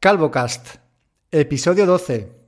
[0.00, 0.76] CalvoCast,
[1.32, 2.38] episodio 12.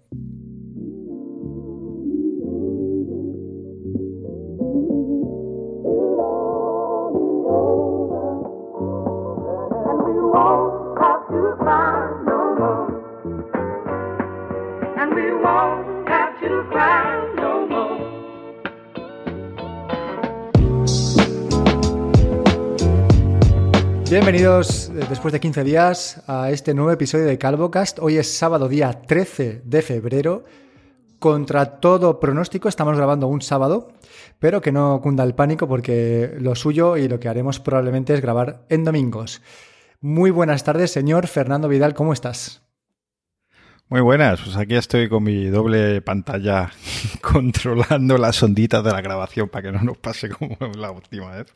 [24.09, 27.99] Bienvenidos después de 15 días a este nuevo episodio de CalvoCast.
[28.01, 30.45] Hoy es sábado día 13 de febrero.
[31.19, 33.93] Contra todo pronóstico estamos grabando un sábado,
[34.39, 38.21] pero que no cunda el pánico porque lo suyo y lo que haremos probablemente es
[38.21, 39.43] grabar en domingos.
[40.01, 42.63] Muy buenas tardes, señor Fernando Vidal, ¿cómo estás?
[43.89, 46.71] Muy buenas, pues aquí estoy con mi doble pantalla
[47.21, 51.53] controlando las onditas de la grabación para que no nos pase como la última vez.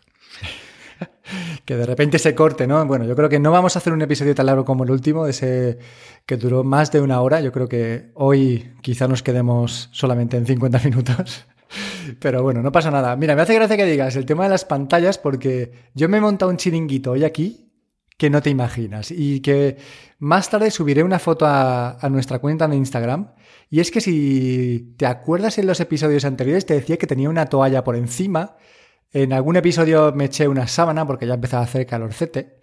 [1.65, 2.85] que de repente se corte, ¿no?
[2.87, 5.27] Bueno, yo creo que no vamos a hacer un episodio tan largo como el último,
[5.27, 5.79] ese
[6.27, 7.41] que duró más de una hora.
[7.41, 11.47] Yo creo que hoy quizá nos quedemos solamente en 50 minutos.
[12.21, 13.17] Pero bueno, no pasa nada.
[13.17, 16.21] Mira, me hace gracia que digas el tema de las pantallas porque yo me he
[16.21, 17.73] montado un chiringuito hoy aquí
[18.17, 19.77] que no te imaginas y que
[20.19, 23.33] más tarde subiré una foto a, a, nuestra cuenta de Instagram.
[23.71, 27.47] Y es que si te acuerdas en los episodios anteriores te decía que tenía una
[27.47, 28.57] toalla por encima
[29.15, 32.59] en algún episodio me eché una sábana porque ya empezaba a hacer calorcete.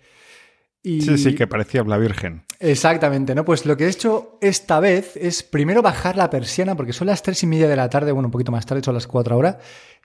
[0.84, 1.02] Y...
[1.02, 2.44] Sí, sí, que parecía la Virgen.
[2.60, 3.46] Exactamente, ¿no?
[3.46, 7.24] Pues lo que he hecho esta vez es primero bajar la persiana, porque son las
[7.24, 9.60] tres y media de la tarde, bueno, un poquito más tarde, son las cuatro ahora,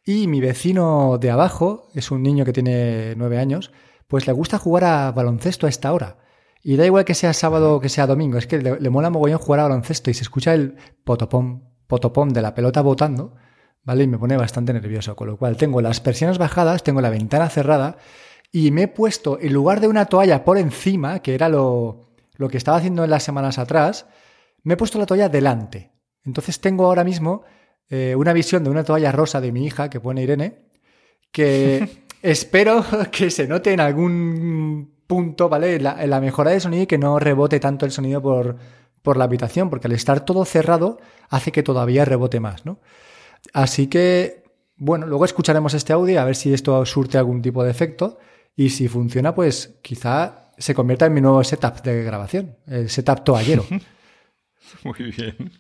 [0.05, 3.73] y mi vecino de abajo, es un niño que tiene nueve años,
[4.07, 6.19] pues le gusta jugar a baloncesto a esta hora.
[6.63, 9.11] Y da igual que sea sábado o que sea domingo, es que le, le mola
[9.11, 13.35] mogollón jugar a baloncesto y se escucha el potopom, potopom de la pelota botando
[13.87, 14.05] ¿vale?
[14.05, 17.49] Y me pone bastante nervioso, con lo cual tengo las persianas bajadas, tengo la ventana
[17.49, 17.97] cerrada
[18.53, 22.05] y me he puesto, en lugar de una toalla por encima, que era lo,
[22.37, 24.07] lo que estaba haciendo en las semanas atrás,
[24.65, 25.93] me he puesto la toalla delante.
[26.25, 27.45] Entonces tengo ahora mismo
[27.89, 30.67] eh, una visión de una toalla rosa de mi hija, que pone Irene,
[31.31, 35.79] que espero que se note en algún punto, ¿vale?
[35.79, 38.57] La, la mejora de sonido y que no rebote tanto el sonido por,
[39.03, 42.81] por la habitación, porque al estar todo cerrado hace que todavía rebote más, ¿no?
[43.53, 44.45] Así que,
[44.77, 48.19] bueno, luego escucharemos este audio a ver si esto surte algún tipo de efecto
[48.55, 53.25] y si funciona, pues quizá se convierta en mi nuevo setup de grabación, el setup
[53.25, 53.67] toallero.
[54.85, 55.53] Muy bien.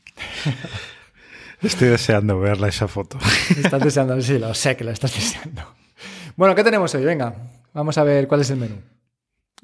[1.62, 3.18] Estoy deseando verla esa foto.
[3.56, 5.62] Estás deseando, sí, lo sé que la estás deseando.
[6.36, 7.04] Bueno, ¿qué tenemos hoy?
[7.04, 7.34] Venga,
[7.72, 8.76] vamos a ver cuál es el menú.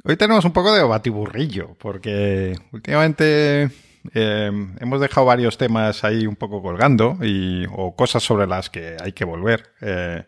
[0.04, 3.70] Hoy tenemos un poco de batiburrillo, porque últimamente
[4.14, 8.96] eh, hemos dejado varios temas ahí un poco colgando y, o cosas sobre las que
[9.00, 9.72] hay que volver.
[9.80, 10.24] Eh,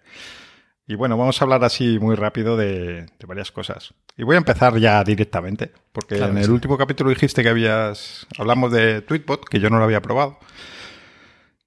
[0.87, 3.95] y bueno, vamos a hablar así muy rápido de, de, varias cosas.
[4.17, 6.51] Y voy a empezar ya directamente, porque claro, en el sí.
[6.51, 8.27] último capítulo dijiste que habías.
[8.39, 10.39] Hablamos de Tweetbot, que yo no lo había probado.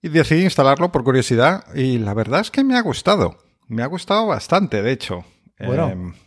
[0.01, 3.40] Y decidí instalarlo por curiosidad, y la verdad es que me ha gustado.
[3.67, 5.25] Me ha gustado bastante, de hecho.
[5.59, 5.90] Bueno.
[5.90, 6.27] Eh,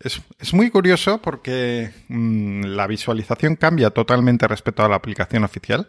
[0.00, 5.86] es, muy curioso porque mmm, la visualización cambia totalmente respecto a la aplicación oficial.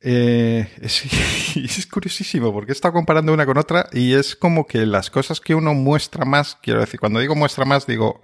[0.00, 1.04] Eh, es,
[1.56, 5.40] es, curiosísimo porque he estado comparando una con otra y es como que las cosas
[5.40, 8.20] que uno muestra más, quiero decir, cuando digo muestra más, digo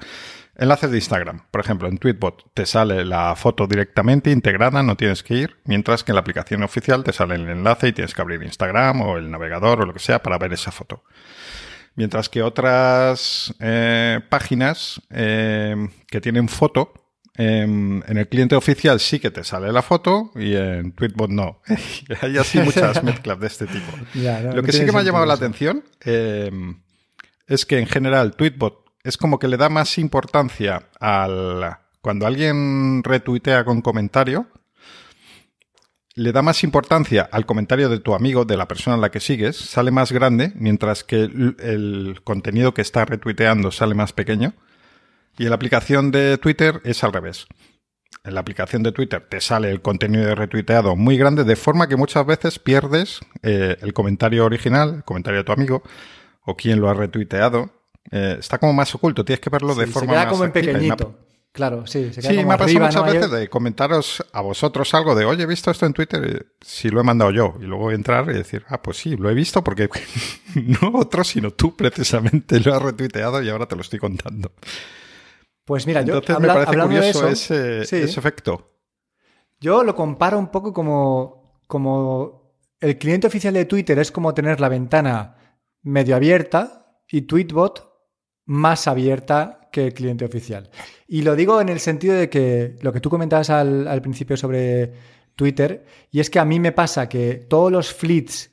[0.57, 1.43] enlaces de Instagram.
[1.51, 6.05] Por ejemplo, en Tweetbot te sale la foto directamente integrada, no tienes que ir, mientras
[6.05, 9.17] que en la aplicación oficial te sale el enlace y tienes que abrir Instagram o
[9.17, 11.05] el navegador o lo que sea para ver esa foto.
[11.97, 15.75] Mientras que otras eh, páginas eh,
[16.07, 16.93] que tienen foto,
[17.43, 21.63] eh, en el cliente oficial sí que te sale la foto y en Tweetbot no.
[22.21, 23.91] Hay así muchas mezclas de este tipo.
[24.15, 26.51] Ya, no, Lo que sí que me ha llamado la atención eh,
[27.47, 31.79] es que en general Tweetbot es como que le da más importancia al...
[32.03, 34.47] Cuando alguien retuitea con comentario,
[36.15, 39.21] le da más importancia al comentario de tu amigo, de la persona a la que
[39.21, 44.55] sigues, sale más grande, mientras que el, el, contenido que está retuiteando sale más pequeño.
[45.39, 47.47] Y en la aplicación de Twitter es al revés.
[48.25, 51.97] En la aplicación de Twitter te sale el contenido retuiteado muy grande, de forma que
[51.97, 55.83] muchas veces pierdes eh, el comentario original, el comentario de tu amigo,
[56.45, 57.71] o quien lo ha retuiteado.
[58.11, 60.45] Eh, está como más oculto, tienes que verlo sí, de forma se queda más como
[60.45, 61.19] en pequeñito.
[61.53, 62.13] Claro, sí.
[62.13, 63.13] Se sí, me ha pasado muchas ¿no?
[63.13, 67.01] veces de comentaros a vosotros algo de, oye, he visto esto en Twitter, si lo
[67.01, 67.55] he mandado yo.
[67.61, 69.89] Y luego entrar y decir, ah, pues sí, lo he visto porque
[70.55, 74.53] no otro, sino tú precisamente lo has retuiteado y ahora te lo estoy contando.
[75.65, 77.97] Pues mira, yo Entonces me parece curioso eso, ese, sí.
[77.97, 78.79] ese efecto.
[79.61, 84.61] Yo lo comparo un poco como, como el cliente oficial de Twitter es como tener
[84.61, 85.37] la ventana
[85.83, 87.91] medio abierta y Tweetbot
[88.47, 90.71] más abierta que cliente oficial.
[91.07, 94.37] Y lo digo en el sentido de que lo que tú comentabas al, al principio
[94.37, 94.93] sobre
[95.37, 98.51] Twitter, y es que a mí me pasa que todos los fleets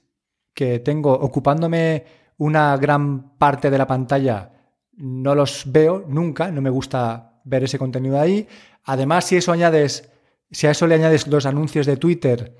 [0.53, 2.05] que tengo ocupándome
[2.37, 4.51] una gran parte de la pantalla
[4.97, 8.47] no los veo nunca, no me gusta ver ese contenido ahí.
[8.83, 10.09] Además, si eso añades,
[10.51, 12.55] si a eso le añades los anuncios de Twitter,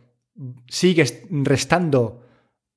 [0.68, 2.27] sigues restando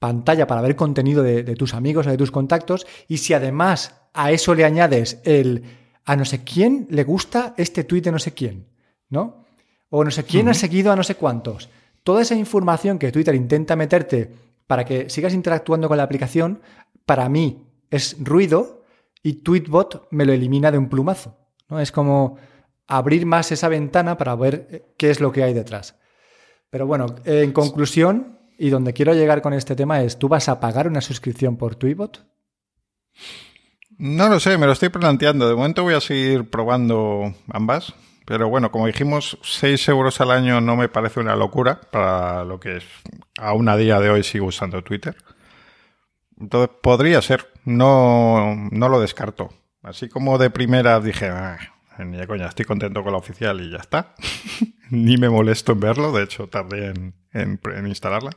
[0.01, 2.87] pantalla para ver contenido de, de, tus amigos o de tus contactos.
[3.07, 5.63] Y si además a eso le añades el
[6.05, 8.67] a no sé quién le gusta este tweet de no sé quién,
[9.11, 9.45] ¿no?
[9.91, 10.53] O no sé quién uh -huh.
[10.53, 11.69] ha seguido a no sé cuántos.
[12.03, 14.33] Toda esa información que Twitter intenta meterte
[14.67, 16.63] para que sigas interactuando con la aplicación,
[17.05, 18.85] para mí es ruido
[19.23, 21.37] y Tweetbot me lo elimina de un plumazo.
[21.69, 21.79] ¿no?
[21.79, 22.39] Es como
[22.87, 25.97] abrir más esa ventana para ver qué es lo que hay detrás.
[26.71, 30.61] Pero bueno, en conclusión, y donde quiero llegar con este tema es, ¿tú vas a
[30.61, 32.27] pagar una suscripción por Tweetbot?
[33.97, 35.49] No lo sé, me lo estoy planteando.
[35.49, 37.95] De momento voy a seguir probando ambas.
[38.27, 42.61] Pero bueno, como dijimos, 6 euros al año no me parece una locura para lo
[42.61, 42.85] que es.
[43.39, 45.17] Aún a día de hoy sigo usando Twitter.
[46.39, 49.49] Entonces podría ser, no, no lo descarto.
[49.83, 51.57] Así como de primera dije, ah,
[51.99, 54.15] ni coña, estoy contento con la oficial y ya está.
[54.93, 56.93] ni me molesto en verlo, de hecho tardé
[57.33, 58.31] en, instalarla.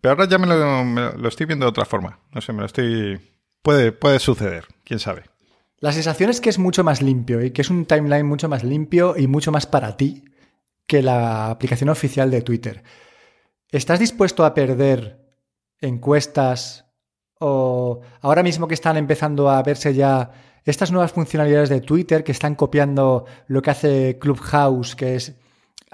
[0.00, 2.20] Pero ahora ya me lo, me lo, estoy viendo de otra forma.
[2.32, 3.20] No sé, me lo estoy...
[3.62, 5.24] Puede, puede suceder, quién sabe.
[5.78, 8.62] La sensación es que es mucho más limpio y que es un timeline mucho más
[8.62, 10.24] limpio y mucho más para ti
[10.86, 12.84] que la aplicación oficial de Twitter.
[13.70, 15.18] ¿Estás dispuesto a perder
[15.80, 16.86] encuestas
[17.38, 20.30] o ahora mismo que están empezando a verse ya
[20.64, 25.36] estas nuevas funcionalidades de Twitter que están copiando lo que hace Clubhouse, que es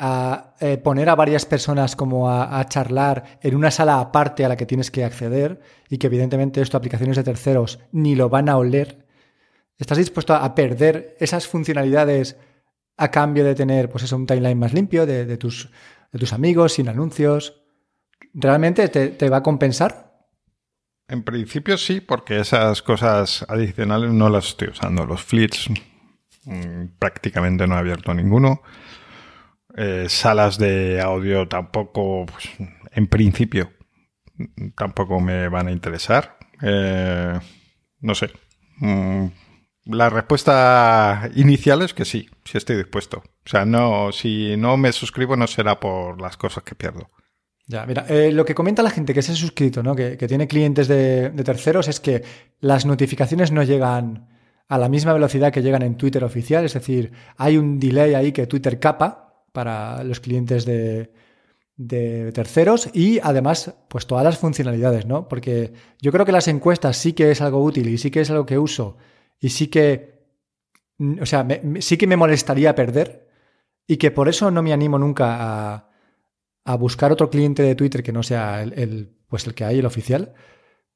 [0.05, 4.57] a eh, poner a varias personas como a, charlar en una sala aparte a la
[4.57, 8.57] que tienes que acceder y que evidentemente esto aplicaciones de terceros ni lo van a
[8.57, 9.07] oler.
[9.79, 12.37] ¿Estás dispuesto a perder esas funcionalidades
[12.97, 15.71] a cambio de tener pues eso, un timeline más limpio de, tus,
[16.11, 17.63] de tus amigos, sin anuncios?
[18.35, 20.27] ¿Realmente te, te va a compensar?
[21.07, 25.07] En principio sí, porque esas cosas adicionales no las estoy usando.
[25.07, 25.71] Los fleets
[26.45, 28.63] mmm, prácticamente no he abierto ninguno.
[29.77, 32.49] Eh, salas de audio tampoco, pues,
[32.93, 33.73] en principio,
[34.77, 36.39] tampoco me van a interesar.
[36.63, 37.39] Eh,
[38.01, 38.31] no sé.
[38.79, 39.27] Mm,
[39.87, 43.19] la respuesta inicial es que sí, sí estoy dispuesto.
[43.19, 47.11] O sea, no, si no me suscribo no será por las cosas que pierdo.
[47.67, 49.95] Ya, mira, eh, lo que comenta la gente que se ha suscrito, ¿no?
[49.95, 52.23] que, tiene clientes de, terceros, es que
[52.61, 54.29] las notificaciones no llegan
[54.69, 58.33] a la misma velocidad que llegan en Twitter oficial, es decir, hay un delay ahí
[58.33, 61.13] que Twitter capa para los clientes de,
[61.77, 65.29] de terceros y además, pues todas las funcionalidades, ¿no?
[65.29, 68.31] Porque yo creo que las encuestas sí que es algo útil y sí que es
[68.31, 68.97] algo que uso
[69.41, 70.25] y sí que,
[71.21, 73.29] o sea, me, sí que me molestaría perder
[73.87, 75.93] y que por eso no me animo nunca a
[76.65, 79.79] a buscar otro cliente de Twitter que no sea el, el, pues el que hay,
[79.79, 80.35] el oficial.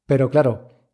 [0.06, 0.90] Pero claro,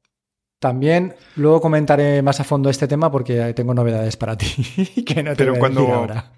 [0.59, 4.47] también luego comentaré más a fondo este tema porque tengo novedades para ti
[5.07, 6.33] que no te Pero voy a decir ahora.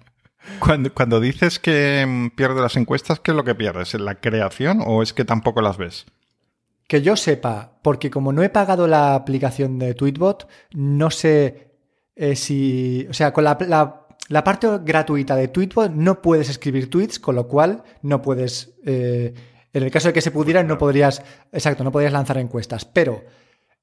[0.59, 3.93] Cuando, cuando dices que mm, pierdes las encuestas, ¿qué es lo que pierdes?
[3.95, 6.05] ¿La creación o es que tampoco las ves?
[6.87, 11.73] Que yo sepa, porque como no he pagado la aplicación de Tweetbot, no sé
[12.15, 13.07] eh, si...
[13.09, 13.57] O sea, con la,
[14.43, 18.75] parte gratuita de Tweetbot no puedes escribir tweets, con lo cual no puedes.
[18.85, 19.33] Eh,
[19.73, 21.21] en el caso de que se pudiera, no podrías.
[21.51, 22.85] Exacto, no podrías lanzar encuestas.
[22.85, 23.23] Pero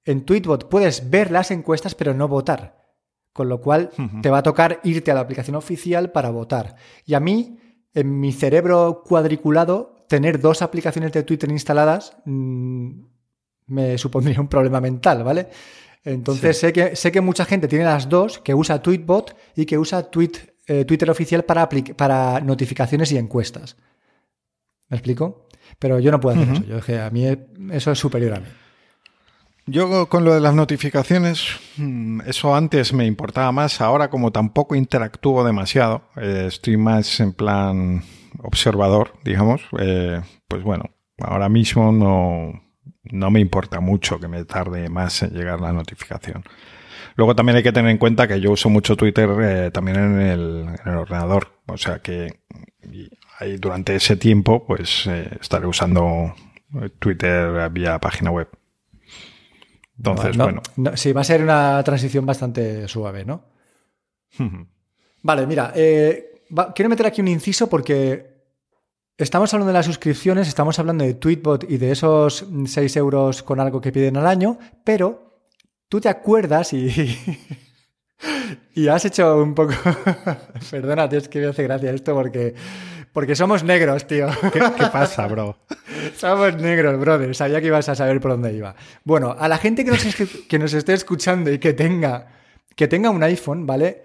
[0.04, 2.81] en Tweetbot puedes ver las encuestas, pero no votar.
[3.32, 4.20] Con lo cual uh -huh.
[4.22, 6.76] te va a tocar irte a la aplicación oficial para votar.
[7.06, 7.58] Y a mí,
[7.94, 12.90] en mi cerebro cuadriculado, tener dos aplicaciones de Twitter instaladas mmm,
[13.66, 15.48] me supondría un problema mental, ¿vale?
[16.04, 16.66] Entonces sí.
[16.66, 20.10] sé, que, sé que mucha gente tiene las dos, que usa Tweetbot y que usa
[20.10, 20.32] tweet,
[20.66, 23.76] eh, Twitter oficial para, para notificaciones y encuestas.
[24.88, 25.46] ¿Me explico?
[25.78, 26.58] Pero yo no puedo hacer uh -huh.
[26.58, 26.66] eso.
[26.66, 27.26] Yo dije, a mí
[27.70, 28.46] eso es superior a mí.
[29.66, 33.80] Yo con lo de las notificaciones, mm, eso antes me importaba más.
[33.80, 38.02] Ahora como tampoco interactúo demasiado, eh, estoy más en plan
[38.42, 42.62] observador, digamos, eh, pues bueno, ahora mismo no,
[43.04, 46.44] no me importa mucho que me tarde más en llegar la notificación.
[47.14, 50.20] Luego también hay que tener en cuenta que yo uso mucho Twitter eh, también en
[50.20, 51.60] el, en el, ordenador.
[51.66, 52.40] O sea que
[53.38, 56.34] ahí durante ese tiempo pues eh, estaré usando
[56.98, 58.48] Twitter vía página web.
[60.04, 60.62] Entonces, no, bueno.
[60.76, 63.44] No, sí, va a ser una transición bastante suave, ¿no?
[65.22, 68.32] vale, mira, eh, va, quiero meter aquí un inciso porque
[69.18, 73.60] Estamos hablando de las suscripciones, estamos hablando de Tweetbot y de esos 6 euros con
[73.60, 75.44] algo que piden al año, pero
[75.88, 76.90] tú te acuerdas y,
[78.74, 79.74] y has hecho un poco...
[80.70, 82.54] Perdona, tío, es que me hace gracia esto porque,
[83.12, 84.28] porque somos negros, tío.
[84.52, 84.60] ¿Qué,
[84.92, 85.56] pasa, bro?
[86.16, 87.34] somos negros, brother.
[87.34, 88.74] Sabía que ibas a saber por dónde iba.
[89.04, 90.04] Bueno, a la gente que nos,
[90.48, 92.28] que nos esté escuchando y que tenga,
[92.74, 94.02] que tenga un iPhone, ¿vale?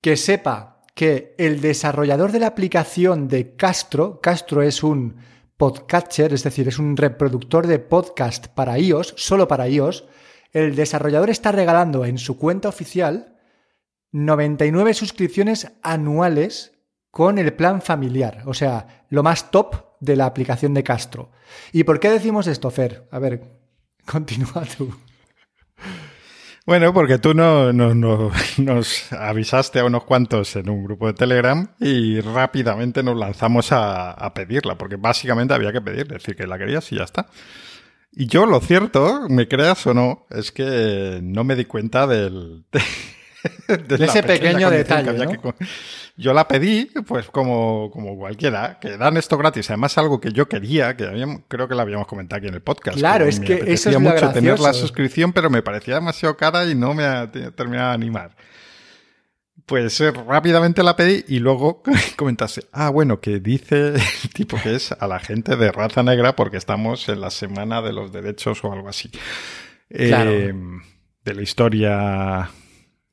[0.00, 5.16] Que sepa que el desarrollador de la aplicación de Castro, Castro es un
[5.56, 10.04] podcatcher, es decir, es un reproductor de podcast para iOS, solo para iOS,
[10.52, 13.36] el desarrollador está regalando en su cuenta oficial
[14.12, 16.73] 99 suscripciones anuales
[17.14, 21.30] con el plan familiar, o sea, lo más top de la aplicación de Castro.
[21.72, 23.06] ¿Y por qué decimos esto, Fer?
[23.12, 23.40] A ver,
[24.04, 24.92] continúa tú.
[26.66, 32.20] Bueno, porque tú no, nos avisaste a unos cuantos en un grupo de Telegram y
[32.20, 36.96] rápidamente nos lanzamos a, pedirla, porque básicamente había que pedir, decir que la querías y
[36.96, 37.28] ya está.
[38.10, 42.64] Y yo lo cierto, me creas o no, es que no me di cuenta del...
[43.68, 45.38] De, ese pequeño detalle.
[46.16, 49.68] Yo la pedí, pues como, como cualquiera, que dan esto gratis.
[49.70, 51.06] Además, algo que yo quería, que
[51.48, 52.96] creo que lo habíamos comentado aquí en el podcast.
[52.96, 56.74] Claro, es que eso es mucho tener la suscripción, pero me parecía demasiado cara y
[56.74, 58.36] no me ha terminado de animar.
[59.66, 61.82] Pues eh, rápidamente la pedí y luego
[62.16, 66.36] comentase, ah, bueno, que dice el tipo que es a la gente de raza negra
[66.36, 69.10] porque estamos en la semana de los derechos o algo así.
[69.88, 70.52] Eh,
[71.24, 72.50] de la historia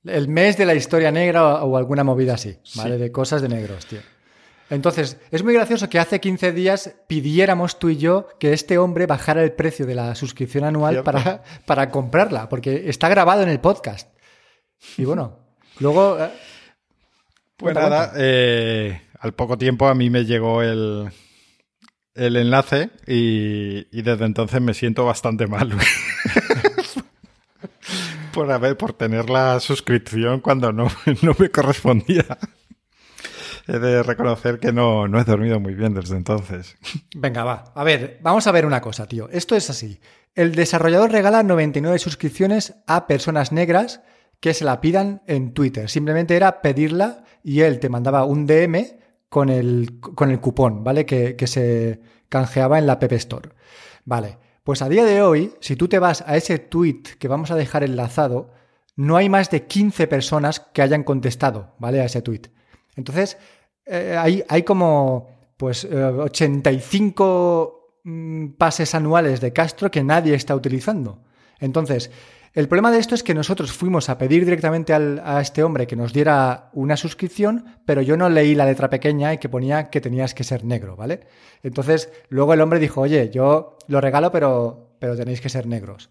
[0.05, 2.97] el mes de la historia negra o, alguna movida así, ¿vale?
[2.97, 3.99] De cosas de negros, tío.
[4.69, 9.05] Entonces, es muy gracioso que hace 15 días pidiéramos tú y yo que este hombre
[9.05, 13.59] bajara el precio de la suscripción anual para, para, comprarla, porque está grabado en el
[13.59, 14.09] podcast.
[14.97, 15.39] Y bueno,
[15.79, 16.17] luego...
[16.23, 16.29] Eh,
[17.57, 21.11] pues nada, eh, al poco tiempo a mí me llegó el,
[22.15, 25.73] el enlace y, y desde entonces me siento bastante mal.
[28.31, 30.87] por haber, por tener la suscripción cuando no,
[31.21, 32.25] no me correspondía.
[33.67, 36.77] He de reconocer que no, no he dormido muy bien desde entonces.
[37.15, 37.71] Venga, va.
[37.75, 39.29] A ver, vamos a ver una cosa, tío.
[39.29, 39.99] Esto es así.
[40.33, 44.01] El desarrollador regala 99 suscripciones a personas negras
[44.39, 45.89] que se la pidan en Twitter.
[45.89, 51.05] Simplemente era pedirla y él te mandaba un DM con el, con el cupón, ¿vale?
[51.05, 53.49] Que, que se canjeaba en la App Store.
[54.05, 54.37] Vale.
[54.71, 57.57] Pues a día de hoy, si tú te vas a ese tweet que vamos a
[57.57, 58.53] dejar enlazado,
[58.95, 61.99] no hay más de 15 personas que hayan contestado, ¿vale?
[61.99, 62.43] A ese tweet.
[62.95, 63.37] Entonces,
[63.85, 70.55] eh, hay, hay, como pues 85 eh, mm, pases anuales de Castro que nadie está
[70.55, 71.19] utilizando.
[71.59, 72.09] Entonces,
[72.53, 75.95] el problema de esto es que nosotros fuimos a pedir directamente a este hombre que
[75.95, 80.01] nos diera una suscripción, pero yo no leí la letra pequeña y que ponía que
[80.01, 81.21] tenías que ser negro, ¿vale?
[81.63, 86.09] Entonces, luego el hombre dijo, oye, yo lo regalo, pero, pero tenéis que ser negros.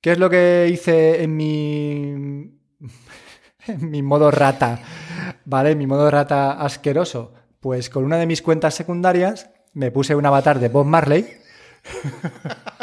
[0.00, 2.60] ¿Qué es lo que hice en mi,
[3.66, 4.80] en mi modo rata?
[5.46, 5.70] ¿Vale?
[5.70, 7.32] En mi modo rata asqueroso.
[7.58, 11.26] Pues con una de mis cuentas secundarias me puse un avatar de Bob Marley.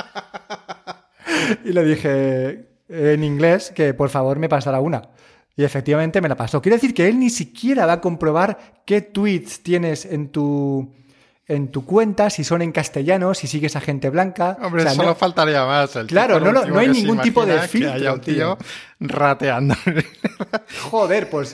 [1.65, 5.01] y le dije en inglés que por favor me pasara una.
[5.55, 6.62] Y efectivamente me la pasó.
[6.62, 10.93] Quiere decir que él ni siquiera va a comprobar qué tweets tienes en tu,
[11.46, 14.58] en tu cuenta, si son en castellano, si sigues a gente blanca.
[14.62, 15.91] Hombre, solo faltaría más.
[16.08, 17.91] claro, no, no, hay ningún tipo de filtro.
[17.91, 18.58] Que haya un tío,
[19.00, 19.75] rateando.
[20.89, 21.51] Joder, pues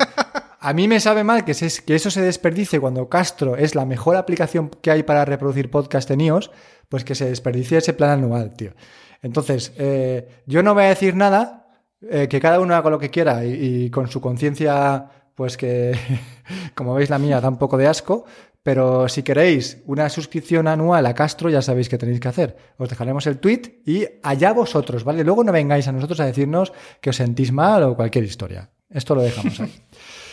[0.60, 4.16] a mí me sabe mal que, que eso se desperdice cuando Castro es la mejor
[4.16, 6.52] aplicación que hay para reproducir podcast en iOS,
[6.90, 8.74] pues que se desperdicie ese plan anual, tío.
[9.22, 11.68] Entonces, eh, yo no voy a decir nada,
[12.02, 15.98] eh, que cada uno haga lo que quiera y, con su conciencia, pues que,
[16.76, 18.26] como veis la mía, da un poco de asco,
[18.62, 22.58] pero si queréis una suscripción anual a Castro, ya sabéis qué tenéis que hacer.
[22.78, 25.24] Os dejaremos el tweet y allá vosotros, ¿vale?
[25.24, 28.70] Luego no vengáis a nosotros a decirnos que os sentís mal o cualquier historia.
[28.90, 29.74] Esto lo dejamos ahí.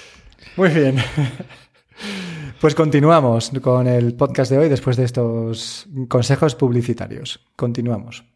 [0.57, 0.97] Muy bien.
[2.61, 7.45] Pues continuamos con el podcast de hoy después de estos consejos publicitarios.
[7.57, 8.34] Continuamos.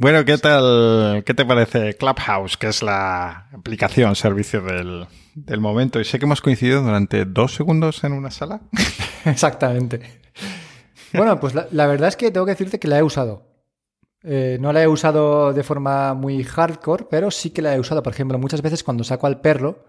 [0.00, 1.22] Bueno, ¿qué tal?
[1.24, 6.00] ¿Qué te parece Clubhouse, que es la aplicación, servicio del, momento?
[6.00, 8.62] Y sé que hemos coincidido durante dos segundos en una sala.
[9.26, 10.00] Exactamente.
[11.12, 13.42] Bueno, pues la, verdad es que tengo que decirte que la he usado.
[14.22, 18.02] Eh, no la he usado de forma muy hardcore, pero sí que la he usado.
[18.02, 19.84] Por ejemplo, muchas veces cuando saco al perro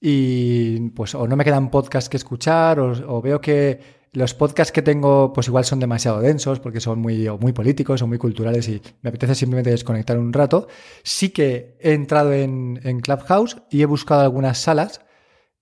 [0.00, 4.80] y pues o no me quedan podcasts que escuchar o veo que los podcasts que
[4.80, 8.80] tengo, pues igual son demasiado densos porque son muy, muy políticos o muy culturales y
[9.02, 10.68] me apetece simplemente desconectar un rato.
[11.02, 15.02] Sí que he entrado en, Clubhouse y he buscado algunas salas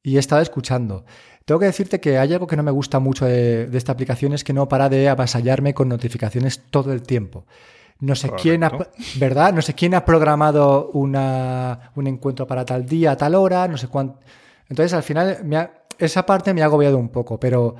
[0.04, 1.04] y he estado escuchando.
[1.44, 4.44] Tengo que decirte que hay algo que no me gusta mucho de, esta aplicación, es
[4.44, 7.46] que no para de avasallarme con notificaciones todo el tiempo.
[7.98, 8.70] no sé quién ha,
[9.18, 9.52] ¿verdad?
[9.52, 13.88] No sé quién ha programado una, un encuentro para tal día, tal hora, no sé
[13.88, 14.20] cuánto.
[14.68, 17.74] Entonces, al final, esa parte me ha agobiado un poco, pero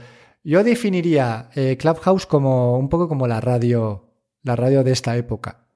[0.45, 4.05] yo definiría eh, Clubhouse como un poco como la radio,
[4.43, 5.67] la radio de esta época.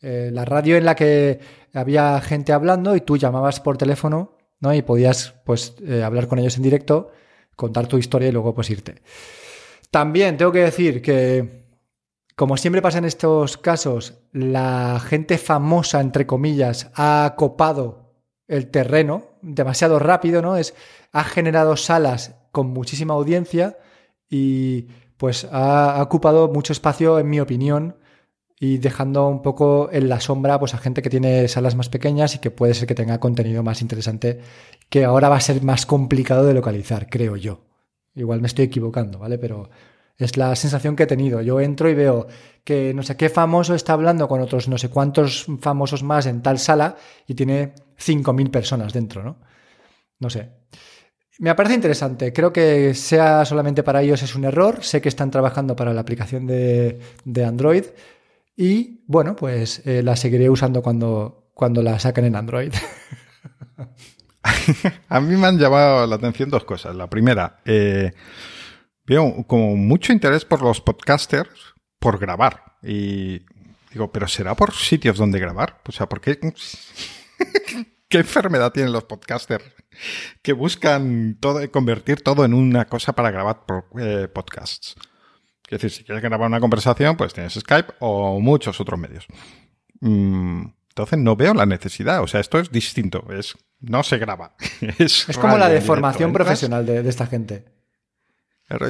[0.00, 1.40] Eh, la radio en la que
[1.74, 4.72] había gente hablando y tú llamabas por teléfono, ¿no?
[4.72, 7.10] Y podías, pues, eh, hablar con ellos en directo,
[7.56, 9.02] contar tu historia y luego, pues, irte.
[9.90, 11.66] También tengo que decir que,
[12.36, 18.14] como siempre pasa en estos casos, la gente famosa, entre comillas, ha copado
[18.48, 20.56] el terreno demasiado rápido, ¿no?
[20.56, 20.74] Es,
[21.12, 23.78] ha generado salas con muchísima audiencia
[24.32, 27.96] y pues ha, ocupado mucho espacio, en mi opinión,
[28.58, 32.34] y dejando un poco en la sombra pues, a gente que tiene salas más pequeñas
[32.34, 34.40] y que puede ser que tenga contenido más interesante,
[34.88, 37.60] que ahora va a ser más complicado de localizar, creo yo.
[38.14, 39.36] Igual me estoy equivocando, ¿vale?
[39.36, 39.68] Pero
[40.16, 41.42] es la sensación que he tenido.
[41.42, 42.26] Yo entro y veo
[42.64, 46.42] que no sé qué famoso está hablando con otros no sé cuántos famosos más en
[46.42, 46.96] tal sala
[47.26, 49.36] y tiene 5.000 personas dentro, ¿no?
[50.20, 50.61] No sé.
[51.42, 52.32] Me parece interesante.
[52.32, 54.84] Creo que sea solamente para ellos es un error.
[54.84, 57.00] Sé que están trabajando para la aplicación de,
[57.44, 57.82] Android.
[58.56, 62.72] Y bueno, pues eh, la seguiré usando cuando, cuando la saquen en Android.
[65.08, 66.94] A mí me han llamado la atención dos cosas.
[66.94, 68.12] La primera, eh,
[69.04, 72.76] veo como mucho interés por los podcasters por grabar.
[72.84, 73.40] Y
[73.90, 75.80] digo, ¿pero será por sitios donde grabar?
[75.88, 76.38] O sea, ¿por qué?
[78.12, 79.64] ¿Qué enfermedad tienen los podcasters
[80.42, 83.64] que buscan todo, convertir todo en una cosa para grabar
[83.98, 84.96] eh, podcasts?
[85.64, 89.26] Es decir, si quieres grabar una conversación, pues tienes Skype o muchos otros medios.
[90.00, 92.22] Mm, entonces no veo la necesidad.
[92.22, 93.24] O sea, esto es distinto.
[93.32, 94.56] Es, no se graba.
[94.98, 97.64] Es, como la deformación profesional de, esta gente.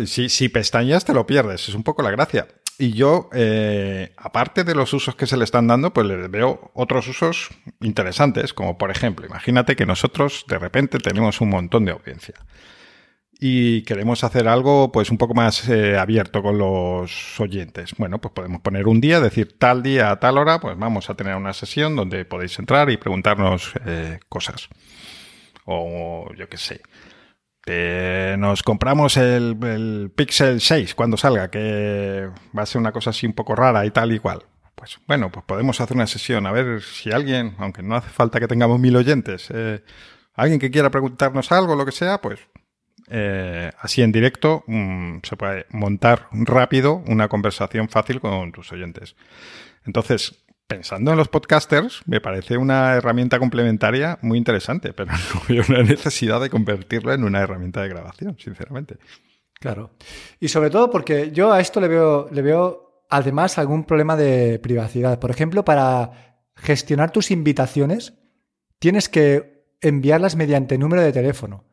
[0.07, 1.69] Si, si pestañas te lo pierdes.
[1.69, 2.49] Es un poco la gracia.
[2.79, 6.71] Y yo, eh, aparte de los usos que se le están dando, pues le veo
[6.75, 7.51] otros usos
[7.81, 12.35] interesantes, como por ejemplo, imagínate que nosotros de repente tenemos un montón de audiencia
[13.45, 17.93] y queremos hacer algo pues un poco más eh, abierto con los oyentes.
[17.99, 21.15] Bueno, pues podemos poner un día, decir tal día a tal hora, pues vamos a
[21.15, 24.69] tener una sesión donde podéis entrar y preguntarnos eh, cosas.
[25.65, 26.83] O yo qué sé
[27.67, 33.33] nos compramos el, Pixel 6 cuando salga, que va a ser una cosa así un
[33.33, 34.45] poco rara y tal y cual.
[34.75, 38.41] Pues bueno, pues podemos hacer una sesión, a ver si alguien, aunque no hace falta
[38.41, 39.85] que tengamos mil oyentes, eh,
[40.35, 42.41] alguien que quiera preguntarnos algo, lo que sea, pues
[43.09, 49.17] eh, así en directo mm, se puede montar rápido una conversación fácil con tus oyentes.
[49.85, 55.65] Entonces, pensando en los podcasters, me parece una herramienta complementaria muy interesante, pero no veo
[55.69, 58.97] una necesidad de convertirla en una herramienta de grabación, sinceramente.
[59.61, 59.91] Claro.
[60.41, 64.59] Y sobre todo porque yo a esto le veo, le veo además algún problema de
[64.59, 65.19] privacidad.
[65.19, 68.15] Por ejemplo, para gestionar tus invitaciones,
[68.79, 71.65] tienes que enviarlas mediante número de teléfono.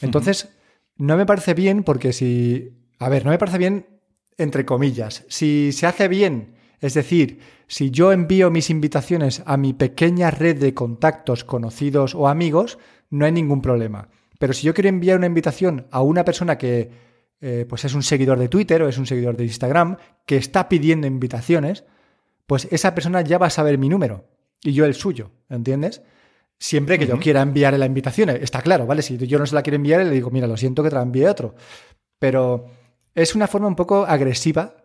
[0.00, 0.56] Entonces,
[0.96, 2.76] no me parece bien porque si...
[2.98, 4.00] A ver, no me parece bien
[4.36, 5.24] entre comillas.
[5.28, 10.58] Si se hace bien es decir, si yo envío mis invitaciones a mi pequeña red
[10.58, 12.78] de contactos, conocidos o amigos,
[13.10, 14.08] no hay ningún problema.
[14.38, 16.90] Pero si yo quiero enviar una invitación a una persona que
[17.42, 20.68] eh, pues es un seguidor de Twitter o es un seguidor de Instagram, que está
[20.68, 21.84] pidiendo invitaciones,
[22.46, 24.24] pues esa persona ya va a saber mi número
[24.62, 26.02] y yo el suyo, ¿entiendes?
[26.58, 29.00] Siempre que yo quiera enviarle la invitación, está claro, ¿vale?
[29.00, 31.02] Si yo no se la quiero enviar, le digo, mira, lo siento que te la
[31.02, 31.54] envíe otro.
[32.18, 32.66] Pero
[33.14, 34.79] es una forma un poco agresiva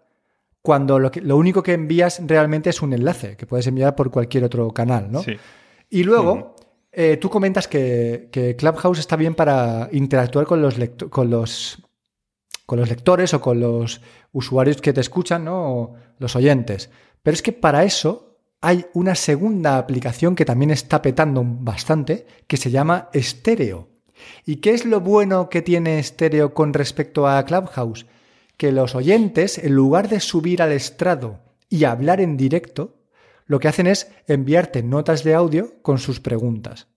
[0.65, 4.11] cuando lo, que, lo único que envías realmente es un enlace que puedes enviar por
[4.11, 5.23] cualquier otro canal, ¿no?
[5.23, 5.37] Sí.
[5.89, 6.55] Y luego,
[6.91, 10.75] eh, tú comentas que, Clubhouse está bien para interactuar con los,
[11.09, 11.77] con los
[12.65, 14.01] con los lectores o con los
[14.31, 15.71] usuarios que te escuchan, ¿no?
[15.71, 16.89] O los oyentes.
[17.21, 22.57] Pero es que para eso hay una segunda aplicación que también está petando bastante, que
[22.57, 23.89] se llama Stereo.
[24.45, 28.07] ¿Y qué es lo bueno que tiene Stereo con respecto a Clubhouse?
[28.57, 33.01] Que los oyentes, en lugar de subir al estrado y hablar en directo,
[33.45, 36.87] lo que hacen es enviarte notas de audio con sus preguntas.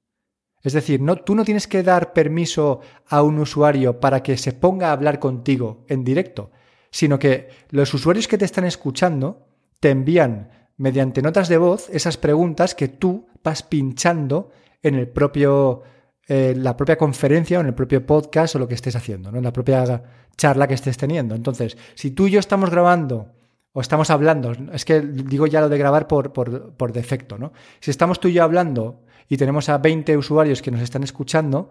[0.63, 4.53] Es decir, no, tú no tienes que dar permiso a un usuario para que se
[4.53, 6.51] ponga a hablar contigo en directo,
[6.91, 9.47] sino que los usuarios que te están escuchando
[9.81, 14.51] te envían mediante notas de voz esas preguntas que tú vas pinchando
[14.83, 15.83] en el propio
[16.31, 19.39] eh, la propia conferencia o en el propio podcast o lo que estés haciendo, ¿no?
[19.39, 20.03] en la propia
[20.37, 21.35] charla que estés teniendo.
[21.35, 23.33] Entonces, si tú y yo estamos grabando
[23.73, 27.53] o estamos hablando, es que digo ya lo de grabar por, por, defecto, ¿no?
[27.81, 31.71] Si estamos tú y yo hablando y tenemos a 20 usuarios que nos están escuchando,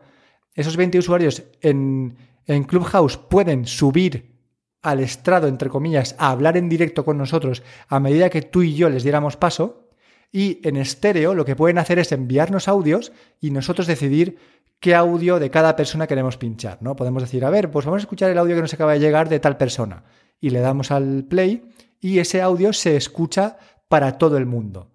[0.56, 2.18] esos 20 usuarios en,
[2.48, 4.38] en Clubhouse pueden subir
[4.82, 8.74] al estrado, entre comillas, a hablar en directo con nosotros a medida que tú y
[8.74, 9.87] yo les diéramos paso.
[10.32, 14.38] Y en estéreo lo que pueden hacer es enviarnos audios y nosotros decidir
[14.80, 16.96] qué audio de cada persona queremos pinchar, ¿no?
[16.96, 19.30] Podemos decir, a ver, pues vamos a escuchar el audio que nos acaba de llegar
[19.30, 20.04] de tal persona.
[20.40, 24.92] Y le damos al play y ese audio se escucha para todo el mundo.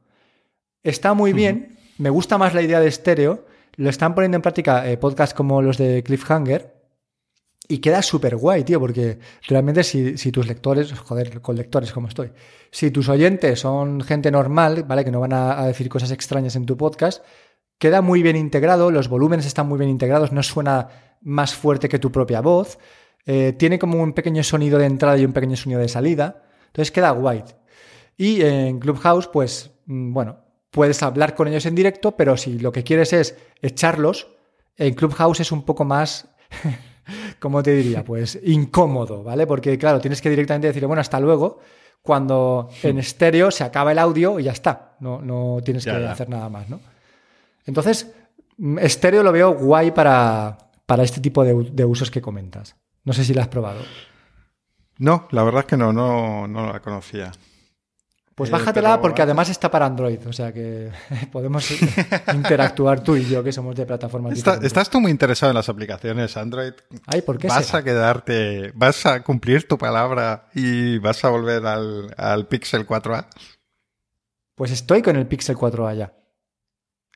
[0.83, 4.89] Está muy bien, me gusta más la idea de estéreo, lo están poniendo en práctica
[4.89, 6.82] eh, podcasts como los de Cliffhanger,
[7.69, 12.09] y queda súper guay, tío, porque realmente si, si, tus lectores, joder, con lectores como
[12.09, 12.33] estoy,
[12.71, 15.05] si tus oyentes son gente normal, ¿vale?
[15.05, 17.25] Que no van a, decir cosas extrañas en tu podcast,
[17.79, 20.89] queda muy bien integrado, los volúmenes están muy bien integrados, no suena
[21.21, 22.79] más fuerte que tu propia voz,
[23.27, 26.91] eh, tiene como un pequeño sonido de entrada y un pequeño sonido de salida, entonces
[26.91, 27.45] queda guay.
[28.17, 30.39] Y en Clubhouse, pues, mm, bueno,
[30.71, 34.29] puedes hablar con ellos en directo, pero si lo que quieres es echarlos,
[34.77, 36.29] en Clubhouse es un poco más...
[37.39, 38.05] ¿cómo te diría?
[38.05, 39.47] Pues incómodo, ¿vale?
[39.47, 41.61] Porque, claro, tienes que directamente decirle, bueno, hasta luego,
[42.03, 44.97] cuando en estéreo se acaba el audio y ya está.
[45.01, 46.13] No, no tienes ya, que ya.
[46.13, 46.81] hacer nada más, ¿no?
[47.67, 48.13] Entonces,
[48.59, 52.77] mm, estéreo lo veo guay para, para este tipo de, de, usos que comentas.
[53.05, 53.81] No sé si la has probado.
[54.99, 57.33] No, la verdad es que no, no, no la conocía.
[58.35, 60.91] Pues bájatela porque además está para Android, o sea que
[61.33, 61.71] podemos
[62.35, 65.69] interactuar tú y yo que somos de plataformas Está, ¿Estás tú muy interesado en las
[65.69, 66.73] aplicaciones Android?
[67.07, 67.81] Ay, ¿por qué Vas será?
[67.81, 73.27] a quedarte, vas a cumplir tu palabra y vas a volver al, al Pixel 4a.
[74.55, 76.13] Pues estoy con el Pixel 4a ya.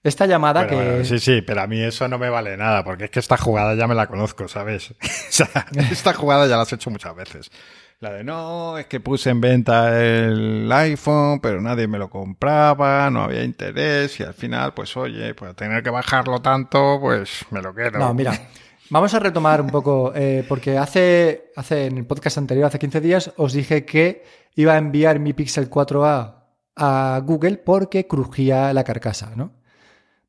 [0.02, 0.90] Esta llamada bueno, que...
[0.90, 3.37] Bueno, sí, sí, pero a mí eso no me vale nada, porque es que esta
[3.37, 4.90] jugada ya me la conozco, ¿sabes?
[4.92, 4.96] o
[5.31, 7.50] sea, esta jugada ya la has hecho muchas veces.
[7.99, 13.09] La de no, es que puse en venta el iPhone, pero nadie me lo compraba,
[13.11, 17.63] no había interés y al final, pues oye, pues tener que bajarlo tanto, pues me
[17.63, 17.99] lo quedo.
[17.99, 18.49] No, mira,
[18.91, 23.01] vamos a retomar un poco, eh, porque hace, hace en el podcast anterior, hace 15
[23.01, 24.25] días, os dije que
[24.57, 26.35] iba a enviar mi Pixel 4a
[26.77, 29.55] a Google porque crujía la carcasa, ¿no?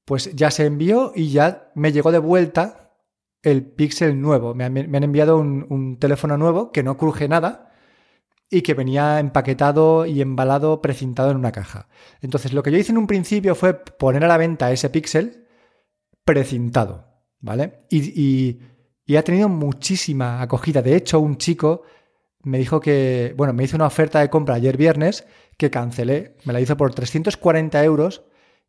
[0.05, 2.86] Pues ya se envió y ya me llegó de vuelta
[3.43, 4.53] el Pixel nuevo.
[4.53, 7.71] Me han, me han enviado un, un, teléfono nuevo que no cruje nada
[8.49, 11.89] y que venía empaquetado y embalado, precintado en una caja.
[12.21, 15.47] Entonces, lo que yo hice en un principio fue poner a la venta ese Pixel
[16.23, 17.05] precintado,
[17.39, 17.85] ¿vale?
[17.89, 18.59] Y, y,
[19.05, 20.81] y ha tenido muchísima acogida.
[20.81, 21.83] De hecho, un chico
[22.43, 25.25] me dijo que, bueno, me hizo una oferta de compra ayer viernes
[25.57, 26.35] que cancelé.
[26.45, 28.23] Me la hizo por 340 euros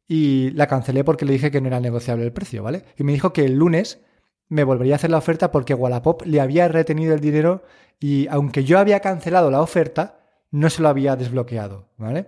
[0.06, 2.84] y la cancelé porque le dije que no era negociable el precio, ¿vale?
[2.96, 4.00] Y me dijo que el lunes
[4.48, 7.62] me volvería a hacer la oferta porque Wallapop le había retenido el dinero
[8.00, 12.26] y aunque yo había cancelado la oferta, no se lo había desbloqueado, ¿vale?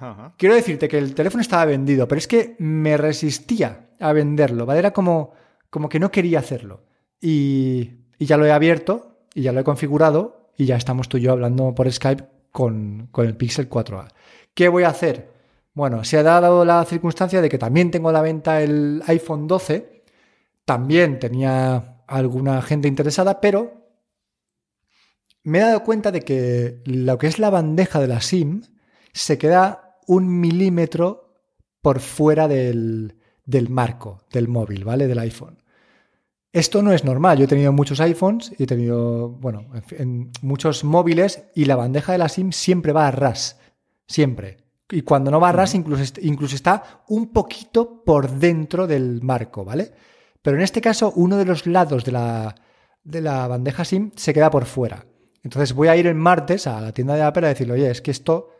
[0.00, 0.34] Ajá.
[0.36, 4.80] Quiero decirte que el teléfono estaba vendido, pero es que me resistía a venderlo, ¿vale?
[4.80, 5.32] Era como,
[5.70, 6.82] como que no quería hacerlo.
[7.20, 11.16] Y, y, ya lo he abierto y ya lo he configurado y ya estamos tú
[11.16, 14.08] y yo hablando por Skype con, con el Pixel 4a.
[14.54, 15.30] ¿Qué voy a hacer?
[15.72, 19.46] Bueno, se ha dado la circunstancia de que también tengo a la venta el iPhone
[19.46, 19.95] 12,
[20.66, 23.86] también tenía alguna gente interesada, pero
[25.42, 28.62] me he dado cuenta de que lo que es la bandeja de la SIM
[29.14, 31.40] se queda un milímetro
[31.80, 35.06] por fuera del, del marco del móvil, ¿vale?
[35.06, 35.62] Del iPhone.
[36.52, 37.38] Esto no es normal.
[37.38, 41.76] Yo he tenido muchos iPhones y he tenido, bueno, en, en muchos móviles y la
[41.76, 43.60] bandeja de la SIM siempre va a ras.
[44.08, 44.58] Siempre.
[44.90, 49.64] Y cuando no va a ras, incluso, incluso está un poquito por dentro del marco,
[49.64, 49.92] ¿vale?
[50.46, 52.54] Pero en este caso, uno de los lados de la,
[53.02, 55.04] de la bandeja SIM se queda por fuera.
[55.42, 58.00] Entonces voy a ir el martes a la tienda de Apple a decirle, oye, es
[58.00, 58.50] que esto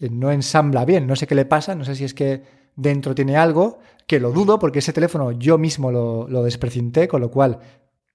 [0.00, 2.42] no ensambla bien, no sé qué le pasa, no sé si es que
[2.74, 7.20] dentro tiene algo, que lo dudo porque ese teléfono yo mismo lo, lo desprecinté, con
[7.20, 7.60] lo cual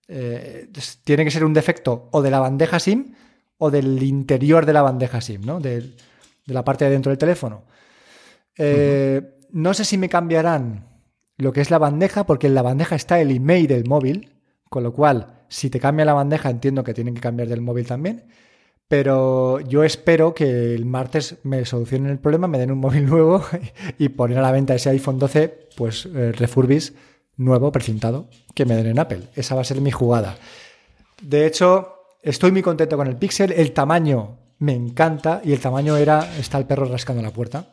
[0.10, 0.68] eh,
[1.06, 3.16] tiene que ser un defecto o de la bandeja SIM
[3.60, 5.62] o del interior de la bandeja SIM, ¿no?
[5.62, 7.64] De, de la parte de dentro del teléfono.
[8.58, 9.36] Eh, uh -huh.
[9.54, 10.95] No sé si me cambiarán
[11.38, 14.34] lo que es la bandeja, porque en la bandeja está el email del móvil,
[14.70, 17.86] con lo cual, si te cambia la bandeja, entiendo que tienen que cambiar del móvil
[17.86, 18.26] también.
[18.88, 23.44] Pero yo espero que el martes me solucionen el problema, me den un móvil nuevo
[23.98, 26.34] y poner a la venta ese iPhone 12, pues eh,
[27.38, 29.24] nuevo, precintado, que me den en Apple.
[29.36, 30.38] Esa va a ser mi jugada.
[31.22, 33.52] De hecho, estoy muy contento con el Pixel.
[33.52, 36.38] El tamaño me encanta y el tamaño era.
[36.38, 37.68] Está el perro rascando la puerta.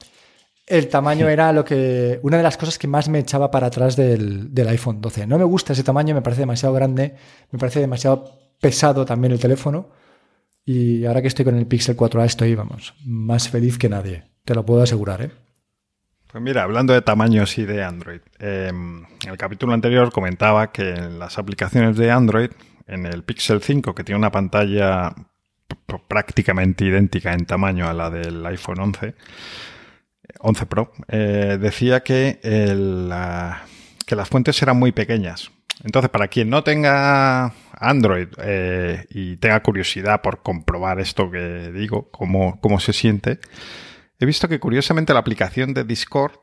[0.66, 2.20] El tamaño era lo que.
[2.22, 5.26] Una de las cosas que más me echaba para atrás del, del iPhone 12.
[5.26, 7.16] No me gusta ese tamaño, me parece demasiado grande,
[7.50, 9.90] me parece demasiado pesado también el teléfono.
[10.64, 14.24] Y ahora que estoy con el Pixel 4a estoy, vamos, más feliz que nadie.
[14.44, 15.30] Te lo puedo asegurar, ¿eh?
[16.32, 20.90] Pues mira, hablando de tamaños y de Android, eh, en el capítulo anterior comentaba que
[20.90, 22.50] en las aplicaciones de Android,
[22.86, 25.14] en el Pixel 5, que tiene una pantalla
[26.08, 29.14] prácticamente idéntica en tamaño a la del iPhone 11,
[30.40, 32.38] 11 Pro, eh, decía que,
[34.06, 35.50] que las fuentes eran muy pequeñas.
[35.84, 42.08] Entonces, para quien no tenga Android eh, y tenga curiosidad por comprobar esto que digo,
[42.10, 43.40] cómo, cómo se siente,
[44.18, 46.38] he visto que curiosamente la aplicación de Discord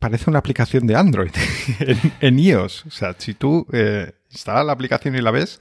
[0.00, 1.30] parece una aplicación de Android
[2.20, 2.86] en, iOS.
[2.86, 5.60] O sea, si tú eh, instalas la aplicación y la ves,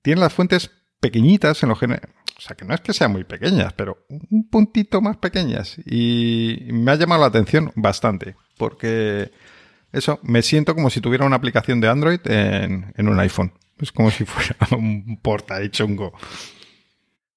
[0.00, 2.08] tiene las fuentes pequeñitas en lo general.
[2.44, 5.78] Sea, que no es que sean muy pequeñas, pero un puntito más pequeñas.
[5.86, 9.32] Y me ha llamado la atención bastante, porque
[9.92, 13.54] eso, me siento como si tuviera una aplicación de Android en, en un iPhone.
[13.78, 16.12] Es como si fuera un porta de chungo.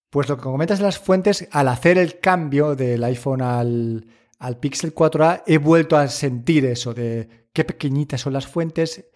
[0.09, 4.07] Pues lo que comentas de las fuentes, al hacer el cambio del iPhone al,
[4.39, 9.09] al Pixel 4a, he vuelto a sentir eso de qué pequeñitas son las fuentes.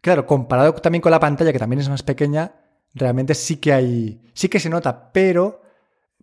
[0.00, 2.54] Claro, comparado también con la pantalla, que también es más pequeña,
[2.94, 5.62] realmente sí que hay, sí que se nota, pero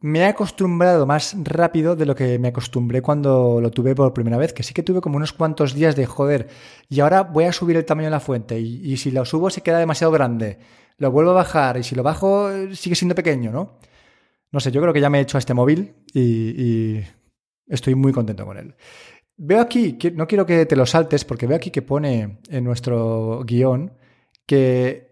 [0.02, 4.38] me he acostumbrado más rápido de lo que me acostumbré cuando lo tuve por primera
[4.38, 6.48] vez, que sí que tuve como unos cuantos días de joder,
[6.90, 9.62] y ahora voy a subir el tamaño de la fuente, y, si lo subo se
[9.62, 10.58] queda demasiado grande,
[10.98, 13.78] lo vuelvo a bajar, y si lo bajo sigue siendo pequeño, ¿no?
[14.52, 17.00] No sé, yo creo que ya me he hecho a este móvil y,
[17.68, 18.76] estoy muy contento con él.
[19.38, 23.44] Veo aquí, no quiero que te lo saltes, porque veo aquí que pone en nuestro
[23.46, 23.94] guion
[24.46, 25.11] que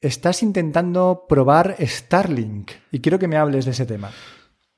[0.00, 4.10] estás intentando probar Starlink y quiero que me hables de ese tema.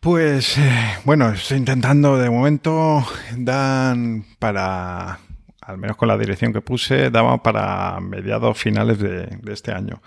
[0.00, 3.04] Pues eh, bueno, estoy intentando de momento
[3.36, 5.18] dan para,
[5.60, 10.00] al menos con la dirección que puse, daba para mediados finales de, este año.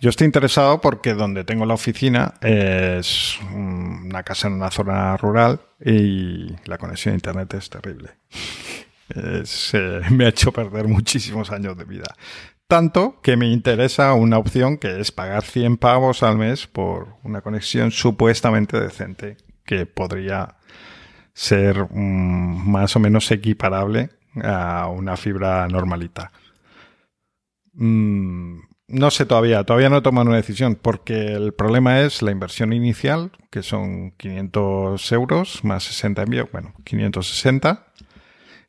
[0.00, 5.62] Yo estoy interesado porque donde tengo la oficina es una casa en una zona rural
[5.82, 8.10] y la conexión a internet es terrible.
[10.10, 12.14] me ha hecho perder muchísimos años de vida
[12.72, 17.42] tanto que me interesa una opción que es pagar 100 pavos al mes por una
[17.42, 20.56] conexión supuestamente decente que podría
[21.34, 24.08] ser mm, más o menos equiparable
[24.42, 26.32] a una fibra normalita.
[27.74, 32.30] Mm, no sé todavía, todavía no he tomado una decisión porque el problema es la
[32.30, 37.84] inversión inicial, que son 500 euros más 60 envíos, bueno, 560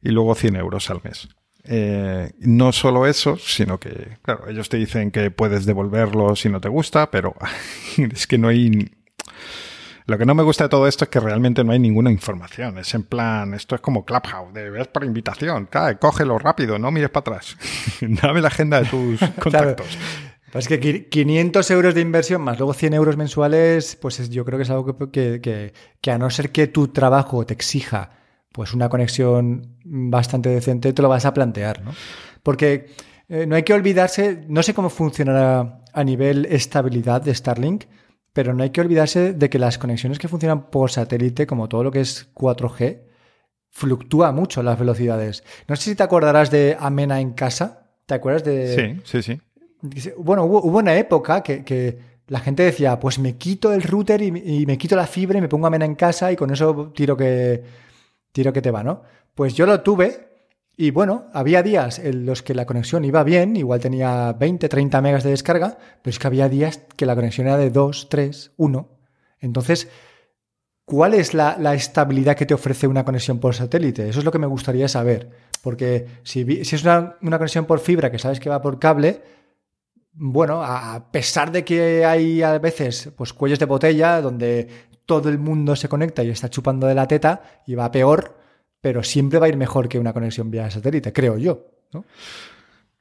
[0.02, 1.30] y luego 100 euros al mes.
[1.66, 6.60] Eh, no solo eso, sino que, claro, ellos te dicen que puedes devolverlo si no
[6.60, 7.36] te gusta, pero
[7.98, 8.92] es que no hay...
[10.06, 12.78] Lo que no me gusta de todo esto es que realmente no hay ninguna información.
[12.78, 15.68] Es en plan, esto es como Clubhouse, de ver por invitación.
[15.68, 17.56] Cae, cógelo rápido, no mires para atrás.
[18.02, 19.98] Dame la agenda de tus contactos.
[20.54, 24.64] Es que 500 euros de inversión más luego 100 euros mensuales, pues yo creo que
[24.64, 28.23] es algo que, que, que a no ser que tu trabajo te exija
[28.54, 31.92] pues una conexión bastante decente te lo vas a plantear, ¿no?
[32.44, 32.88] Porque
[33.28, 37.86] eh, no hay que olvidarse, no sé cómo funcionará a nivel estabilidad de Starlink,
[38.32, 41.84] pero no hay que olvidarse de que las conexiones que funcionan por satélite, como todo
[41.84, 43.02] lo que es 4G,
[43.72, 45.44] fluctúa mucho las velocidades.
[45.68, 47.90] No sé si te acordarás de Amena en casa.
[48.06, 49.02] ¿Te acuerdas de...?
[49.04, 49.40] Sí, sí,
[49.92, 50.12] sí.
[50.18, 54.66] Bueno, hubo, una época que, la gente decía, pues me quito el router y, y,
[54.66, 57.64] me quito la fibra y me pongo Amena en casa y con eso tiro que
[58.34, 59.04] tiro que te va, ¿no?
[59.34, 60.34] Pues yo lo tuve
[60.76, 65.02] y bueno, había días en los que la conexión iba bien, igual tenía 20, 30
[65.02, 68.52] megas de descarga, pero es que había días que la conexión era de 2, 3,
[68.58, 68.90] 1.
[69.40, 69.88] Entonces,
[70.84, 74.10] ¿cuál es la, estabilidad que te ofrece una conexión por satélite?
[74.10, 75.30] Eso es lo que me gustaría saber.
[75.62, 79.22] Porque si, si es una, una, conexión por fibra que sabes que va por cable,
[80.14, 84.68] bueno, a pesar de que hay a veces pues cuellos de botella donde
[85.06, 88.38] todo el mundo se conecta y está chupando de la teta y va peor,
[88.82, 91.68] pero siempre va a ir mejor que una conexión vía satélite, creo yo.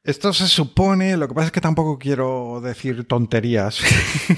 [0.05, 3.81] Esto se supone, lo que pasa es que tampoco quiero decir tonterías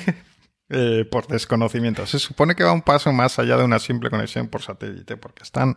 [0.69, 2.07] eh, por desconocimiento.
[2.07, 5.43] Se supone que va un paso más allá de una simple conexión por satélite, porque
[5.43, 5.77] están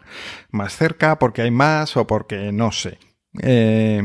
[0.51, 2.99] más cerca, porque hay más o porque no sé.
[3.41, 4.01] Eh,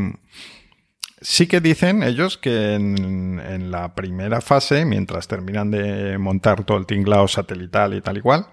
[1.23, 6.87] Sí que dicen ellos que en, la primera fase, mientras terminan de montar todo el
[6.87, 8.47] tinglado satelital y tal y cual,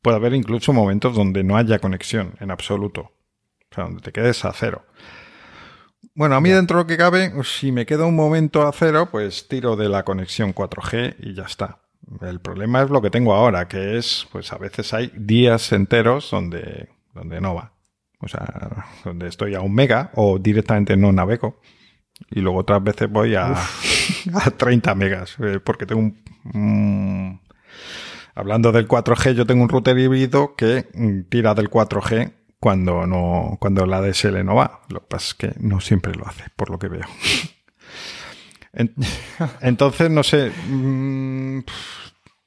[0.00, 3.12] puede haber incluso momentos donde no haya conexión en absoluto.
[3.70, 4.86] O sea, donde te quedes a cero.
[6.14, 9.08] Bueno, a mí dentro de lo que cabe, si me queda un momento a cero,
[9.10, 11.80] pues tiro de la conexión 4G y ya está.
[12.22, 16.30] El problema es lo que tengo ahora, que es, pues a veces hay días enteros
[16.30, 17.72] donde, donde no va.
[18.20, 21.60] O sea, donde estoy a un mega o directamente no navego.
[22.30, 23.52] Y luego otras veces voy a,
[24.34, 26.12] a 30 megas, eh, porque tengo
[26.54, 27.40] un...
[28.34, 33.58] hablando del 4G, yo tengo un router híbrido que mm, tira del 4G cuando no
[33.60, 34.80] cuando la DSL no va.
[34.88, 37.06] Lo que pasa es que no siempre lo hace, por lo que veo.
[39.60, 41.60] Entonces, no sé, mm,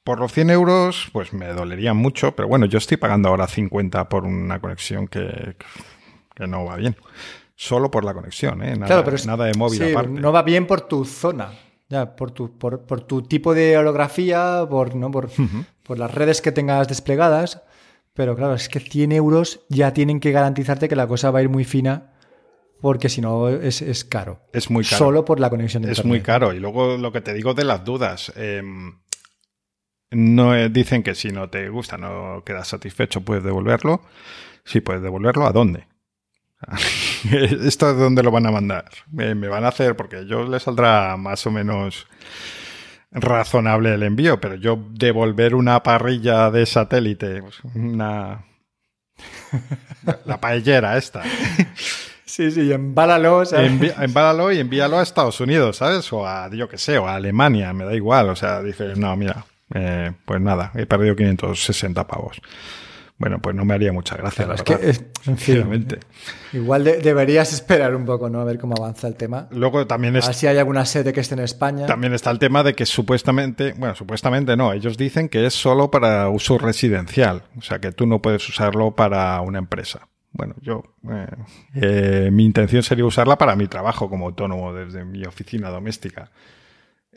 [0.04, 4.08] por los 100 euros, pues me dolería mucho, pero bueno, yo estoy pagando ahora 50
[4.08, 5.56] por una conexión que,
[6.34, 6.96] que no va bien.
[7.62, 8.72] Solo por la conexión, ¿eh?
[8.72, 10.18] Nada, Claro, pero es- nada de móvil sí, aparte.
[10.18, 11.50] No va bien por tu zona,
[11.90, 15.10] ya, por tu, por, por tu tipo de orografía, por, ¿no?
[15.10, 15.28] por,
[15.82, 17.60] por las redes que tengas desplegadas.
[18.14, 21.42] Pero claro, es que 100 euros ya tienen que garantizarte que la cosa va a
[21.42, 22.14] ir muy fina,
[22.80, 24.40] porque si no es, es caro.
[24.54, 24.96] Es muy caro.
[24.96, 26.08] Solo por la conexión de Es internet.
[26.08, 26.54] muy caro.
[26.54, 28.32] Y luego lo que te digo de las dudas.
[28.36, 28.62] eh,
[30.12, 34.00] no eh, dicen que si no te gusta, no quedas satisfecho, puedes devolverlo.
[34.64, 35.86] Si puedes devolverlo, ¿a dónde?
[37.66, 38.84] ¿Esto es dónde lo van a mandar?
[39.10, 42.06] Me, me van a hacer, porque a ellos les saldrá más o menos
[43.12, 48.44] razonable el envío, pero yo devolver una parrilla de satélite, pues, una...
[50.24, 51.22] La paellera esta.
[52.24, 53.70] Sí, sí, embálalo, ¿sabes?
[53.72, 56.10] Envi- embálalo y envíalo a Estados Unidos, ¿sabes?
[56.12, 58.30] O a, yo que sé, o a Alemania, me da igual.
[58.30, 62.40] O sea, dices, no, mira, eh, pues nada, he perdido 560 pavos.
[63.20, 64.88] Bueno, pues no me haría mucha gracia, la es que, verdad.
[64.88, 65.98] es- sinceramente.
[66.54, 68.40] igual de- deberías esperar un poco, ¿no?
[68.40, 69.46] A ver cómo avanza el tema.
[69.50, 71.84] Luego también, A es, ver si hay alguna sede que esté en España.
[71.86, 75.90] también está el tema de que supuestamente, bueno, supuestamente no, ellos dicen que es solo
[75.90, 80.08] para uso residencial, o sea que tú no puedes usarlo para una empresa.
[80.32, 81.26] Bueno, yo, eh,
[81.74, 86.30] eh, mi intención sería usarla para mi trabajo como autónomo desde mi oficina doméstica.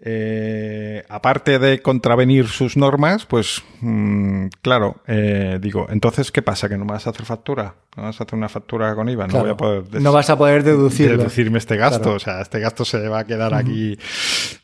[0.05, 6.67] Eh, aparte de contravenir sus normas, pues mm, claro, eh, digo, entonces, ¿qué pasa?
[6.67, 7.75] ¿Que no me vas a hacer factura?
[7.95, 9.27] ¿No vas a hacer una factura con IVA?
[9.27, 9.43] No Claro.
[9.45, 11.17] voy a poder No vas a poder deducirlo.
[11.17, 12.01] deducirme este gasto.
[12.01, 12.17] Claro.
[12.17, 13.97] O sea, este gasto se va a quedar aquí.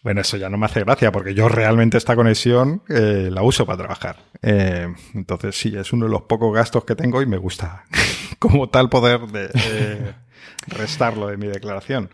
[0.04, 3.66] Bueno, eso ya no me hace gracia porque yo realmente esta conexión eh, la uso
[3.66, 4.18] para trabajar.
[4.42, 7.86] Entonces, sí, es uno de los pocos gastos que tengo y me gusta
[8.40, 9.50] como tal poder de,
[10.68, 12.10] restarlo de mi declaración.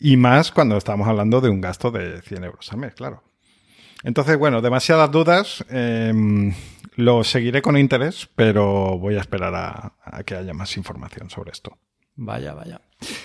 [0.00, 3.22] Y más cuando estamos hablando de un gasto de 100 euros al mes, claro.
[4.04, 5.64] Entonces, bueno, demasiadas dudas.
[5.70, 6.12] eh,
[6.96, 11.78] lo seguiré con interés, pero voy a esperar a- que haya más información sobre esto.
[12.16, 12.80] Vaya, vaya.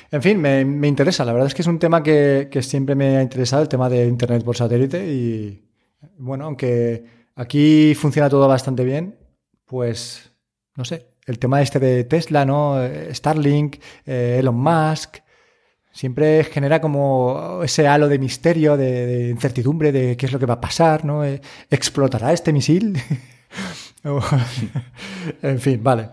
[0.10, 1.26] En fin, me, interesa.
[1.26, 3.90] La verdad es que es un tema que, que siempre me ha interesado, el tema
[3.90, 5.06] de Internet por satélite.
[5.06, 5.68] Y
[6.18, 7.04] bueno, aunque
[7.36, 9.18] aquí funciona todo bastante bien,
[9.66, 10.32] pues
[10.76, 12.82] no sé, el tema este de Tesla, ¿no?
[12.82, 15.18] Eh, Starlink, eh, Elon Musk,
[15.98, 20.54] siempre genera como ese halo de misterio, de, incertidumbre de qué es lo que va
[20.56, 21.26] a pasar, ¿no?
[21.26, 23.02] Eh, ¿Explotará este misil?
[25.42, 26.10] En fin, vale.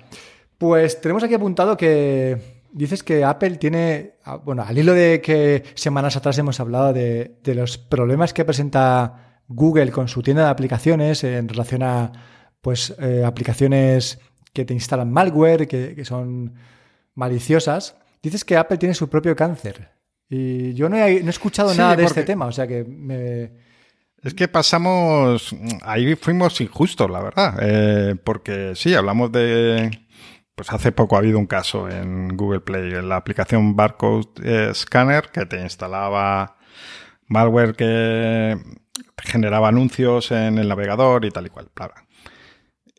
[0.56, 5.62] Pues tenemos aquí apuntado que dices que Apple tiene, ah, bueno, al hilo de que
[5.74, 11.24] semanas atrás hemos hablado de, los problemas que presenta Google con su tienda de aplicaciones
[11.24, 12.10] en relación a,
[12.62, 14.18] pues, eh, aplicaciones
[14.54, 16.54] que te instalan malware, que son
[17.14, 17.96] maliciosas.
[18.24, 19.90] Dices que Apple tiene su propio cáncer.
[20.28, 22.66] Y yo no he, no he escuchado Sí, nada de porque- este tema, o sea
[22.66, 23.52] que me...
[24.22, 29.90] Es que pasamos, ahí fuimos injustos, la verdad, eh, porque sí, hablamos de,
[30.54, 34.70] pues hace poco ha habido un caso en Google Play, en la aplicación Barcode eh,
[34.74, 36.56] Scanner que te instalaba
[37.26, 38.56] malware que
[39.18, 41.68] generaba anuncios en el navegador y tal y cual.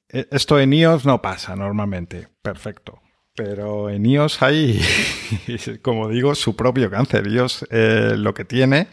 [0.10, 3.02] Eh, Esto en iOS no pasa normalmente, perfecto.
[3.36, 4.80] Pero en iOS hay,
[5.82, 7.28] como digo, su propio cáncer.
[7.28, 8.88] iOS eh, lo que tiene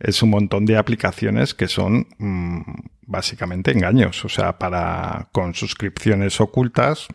[0.00, 2.60] es un montón de aplicaciones que son mm,
[3.02, 7.06] básicamente engaños, o sea, para con suscripciones ocultas.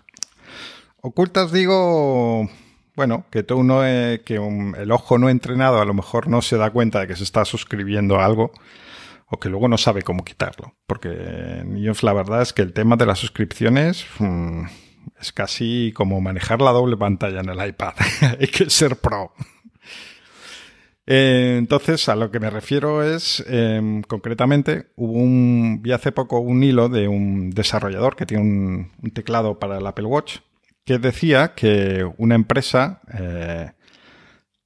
[1.01, 2.47] Ocultas digo,
[2.95, 6.57] bueno, que tú no, eh, que el ojo no entrenado a lo mejor no se
[6.57, 8.51] da cuenta de que se está suscribiendo algo
[9.27, 12.73] o que luego no sabe cómo quitarlo, porque en iOS la verdad es que el
[12.73, 14.65] tema de las suscripciones mm,
[15.19, 17.93] es casi como manejar la doble pantalla en el iPad.
[18.39, 19.33] Hay que ser pro.
[21.05, 26.63] Eh, entonces, a lo que me refiero es, eh, concretamente, hubo vi hace poco un
[26.63, 30.37] hilo de un desarrollador que tiene un, teclado para el Apple Watch
[30.85, 33.71] que decía que una empresa eh,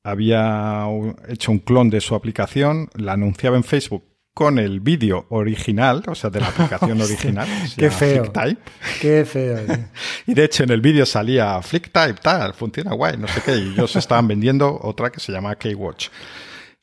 [0.04, 0.86] había
[1.28, 6.14] hecho un clon de su aplicación, la anunciaba en Facebook con el vídeo original, o
[6.14, 7.48] sea, de la aplicación original.
[7.76, 8.26] qué feo.
[8.26, 8.62] FlickType.
[9.02, 9.58] Qué feo.
[10.28, 13.56] Y de hecho en el vídeo salía FlickType, tal, funciona guay, no sé qué.
[13.56, 16.10] Y ellos estaban vendiendo otra que se llama K-Watch.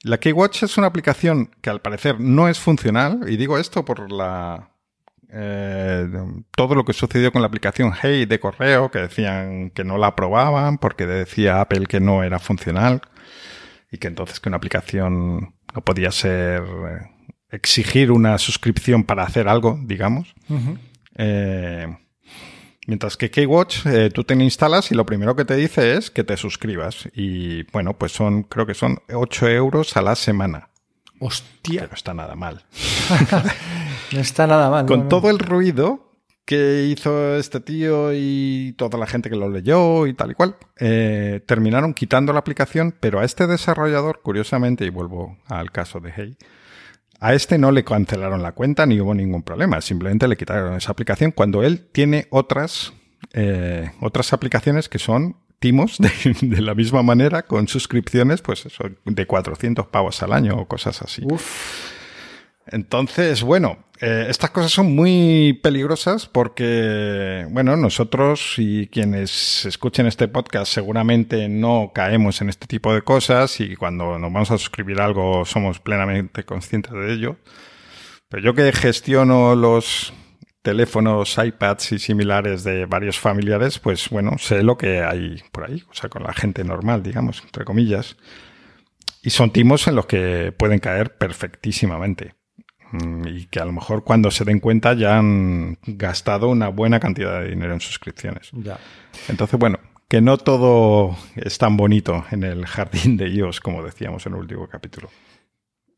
[0.02, 3.20] La K-Watch es una aplicación que al parecer no es funcional.
[3.28, 4.70] Y digo esto por la...
[5.30, 6.08] eh,
[6.56, 10.08] todo lo que sucedió con la aplicación Hey de correo, que decían que no la
[10.08, 13.02] aprobaban porque decía Apple que no era funcional
[13.90, 17.08] y que entonces que una aplicación no podía ser eh,
[17.52, 20.34] exigir una suscripción para hacer algo, digamos.
[21.16, 21.86] Eh,
[22.86, 26.10] mientras que K-Watch eh, tú te la instalas y lo primero que te dice es
[26.10, 27.08] que te suscribas.
[27.14, 30.70] Y bueno, pues son, creo que son 8 euros a la semana.
[31.04, 31.86] Que Hostia.
[31.86, 32.64] no está nada mal.
[34.12, 34.84] No está nada mal.
[34.84, 35.08] Con no, no.
[35.08, 36.12] todo el ruido
[36.44, 40.56] que hizo este tío y toda la gente que lo leyó y tal y cual,
[40.78, 46.12] eh, terminaron quitando la aplicación, pero a este desarrollador, curiosamente, y vuelvo al caso de
[46.14, 46.36] Hey,
[47.22, 50.90] a este no le cancelaron la cuenta ni hubo ningún problema, simplemente le quitaron esa
[50.90, 52.92] aplicación cuando él tiene otras,
[53.32, 56.10] eh, otras aplicaciones que son timos de,
[56.42, 61.00] de, la misma manera con suscripciones, pues eso, de 400 pavos al año o cosas
[61.00, 61.22] así.
[61.24, 62.01] Uf.
[62.66, 70.28] Entonces, bueno, eh, estas cosas son muy peligrosas porque, bueno, nosotros y quienes escuchen este
[70.28, 75.00] podcast seguramente no caemos en este tipo de cosas y cuando nos vamos a suscribir
[75.00, 77.36] algo somos plenamente conscientes de ello.
[78.28, 80.12] Pero yo que gestiono los
[80.62, 85.84] teléfonos, iPads y similares de varios familiares, pues bueno, sé lo que hay por ahí,
[85.90, 88.16] o sea, con la gente normal, digamos, entre comillas.
[89.22, 92.41] Y son timos en los que pueden caer perfectísimamente
[93.26, 97.40] y que a lo mejor cuando se den cuenta ya han gastado una buena cantidad
[97.40, 98.50] de dinero en suscripciones.
[98.52, 98.78] Ya.
[99.28, 99.78] Entonces, bueno,
[100.08, 104.40] que no todo es tan bonito en el jardín de iOS como decíamos en el
[104.40, 105.08] último capítulo.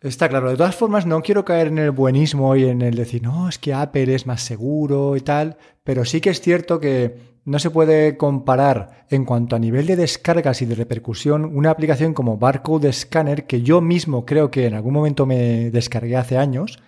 [0.00, 0.50] Está claro.
[0.50, 3.58] De todas formas, no quiero caer en el buenismo y en el decir, no, es
[3.58, 7.70] que Apple es más seguro y tal, pero sí que es cierto que no se
[7.70, 12.92] puede comparar en cuanto a nivel de descargas y de repercusión una aplicación como Barcode
[12.92, 16.78] Scanner, que yo mismo creo que en algún momento me descargué hace años,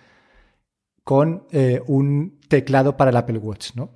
[1.03, 3.93] con eh, un teclado para el Apple Watch, ¿no?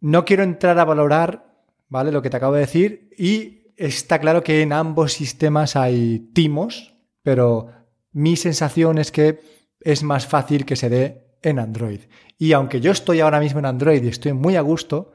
[0.00, 2.10] No quiero entrar a valorar, ¿vale?
[2.10, 6.94] Lo que te acabo de decir y está claro que en ambos sistemas hay timos,
[7.22, 7.68] pero
[8.12, 9.40] mi sensación es que
[9.80, 12.00] es más fácil que se dé en Android.
[12.38, 15.12] Y aunque yo estoy ahora mismo en Android y estoy muy a gusto,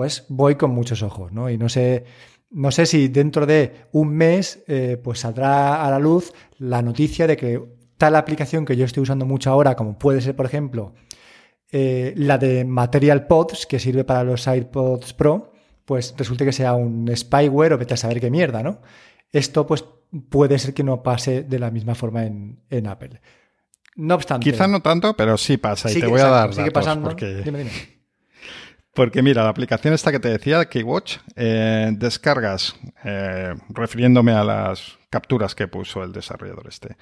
[0.00, 1.50] pues voy con muchos ojos, ¿no?
[1.50, 2.04] Y no sé,
[2.48, 7.26] no sé si dentro de un mes eh, pues saldrá a la luz la noticia
[7.26, 7.62] de que
[7.98, 10.94] tal aplicación que yo estoy usando mucho ahora, como puede ser, por ejemplo,
[11.70, 15.52] eh, la de Material Pods, que sirve para los AirPods Pro,
[15.84, 18.80] pues resulte que sea un spyware o vete a saber qué mierda, ¿no?
[19.30, 19.84] Esto pues
[20.30, 23.20] puede ser que no pase de la misma forma en, en Apple.
[23.96, 24.50] No obstante.
[24.50, 25.90] Quizá no tanto, pero sí pasa.
[25.90, 27.08] Y te voy exacto, a dar sigue datos pasando.
[27.10, 27.42] porque...
[27.44, 27.99] Dime, dime.
[28.92, 32.74] Porque mira, la aplicación esta que te decía, Keywatch, eh, descargas,
[33.04, 36.96] eh, refiriéndome a las capturas que puso el desarrollador este.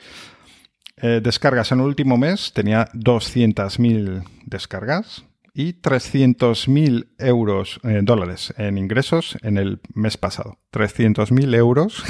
[0.99, 5.25] Eh, descargas en el último mes tenía 200.000 descargas
[5.55, 10.59] y 300.000 euros, dólares en ingresos en el mes pasado.
[10.73, 12.05] 300.000 euros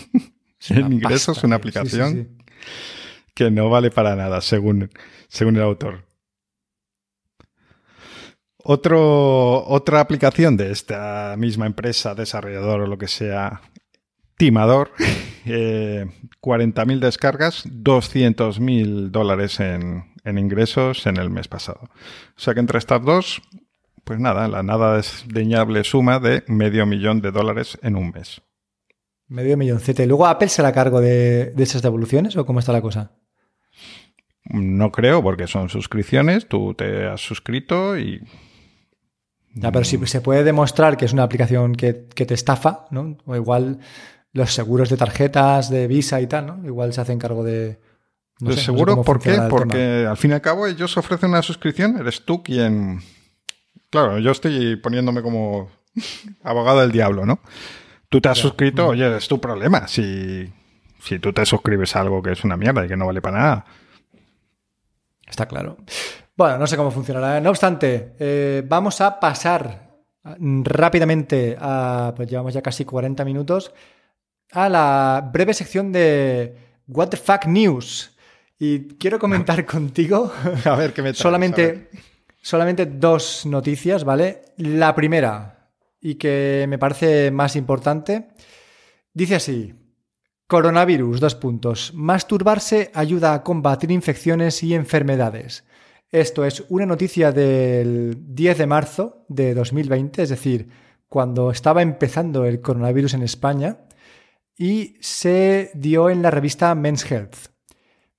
[0.70, 2.44] en ingresos, pasta, una sí, aplicación sí, sí.
[3.34, 4.90] que no vale para nada, según,
[5.28, 6.05] según el autor.
[8.68, 13.60] Otro, otra aplicación de esta misma empresa, desarrollador o lo que sea,
[14.36, 14.90] timador,
[15.46, 16.06] eh,
[16.42, 21.78] 40.000 descargas, 200.000 dólares en, en ingresos en el mes pasado.
[21.84, 23.40] O sea que entre estas dos,
[24.02, 28.42] pues nada, la nada desdeñable suma de medio millón de dólares en un mes.
[29.28, 30.02] Medio milloncete.
[30.02, 33.12] ¿Y luego Apple se la cargo de, de esas devoluciones o cómo está la cosa?
[34.42, 38.20] No creo, porque son suscripciones, tú te has suscrito y
[39.58, 43.16] Ya, pero si se puede demostrar que es una aplicación que, que te estafa, ¿no?
[43.24, 43.78] O igual
[44.32, 46.60] los seguros de tarjetas, de Visa y tal, ¿no?
[46.66, 47.80] Igual se hacen cargo de.
[48.38, 49.32] No sé, no sé seguro, ¿por qué?
[49.32, 49.48] tema.
[49.48, 53.00] Porque al fin y al cabo ellos ofrecen una suscripción, eres tú quien...
[53.88, 55.70] Claro, yo estoy poniéndome como
[56.42, 57.40] abogado del diablo, ¿no?
[58.10, 58.42] Tú te has Ya.
[58.42, 59.88] suscrito, oye, es tu problema.
[59.88, 60.52] Si,
[61.02, 63.38] si tú te suscribes a algo que es una mierda y que no vale para
[63.38, 63.64] nada.
[65.26, 65.78] Está claro.
[66.36, 67.40] Bueno, no sé cómo funcionará.
[67.40, 72.12] No obstante, eh, vamos a pasar rápidamente a.
[72.14, 73.72] Pues llevamos ya casi 40 minutos.
[74.52, 76.54] A la breve sección de
[76.88, 78.16] What the Fuck News.
[78.58, 80.30] Y quiero comentar contigo.
[80.64, 81.18] A ver, ¿qué me traes?
[81.18, 81.88] Solamente,
[82.42, 84.42] solamente dos noticias, ¿vale?
[84.58, 85.70] La primera,
[86.00, 88.28] y que me parece más importante,
[89.14, 89.74] dice así.
[90.48, 91.92] Coronavirus, dos puntos.
[91.94, 95.64] Masturbarse ayuda a combatir infecciones y enfermedades.
[96.10, 100.68] Esto es una noticia del 10 de marzo de 2020, es decir,
[101.08, 103.78] cuando estaba empezando el coronavirus en España,
[104.56, 107.36] y se dio en la revista Men's Health.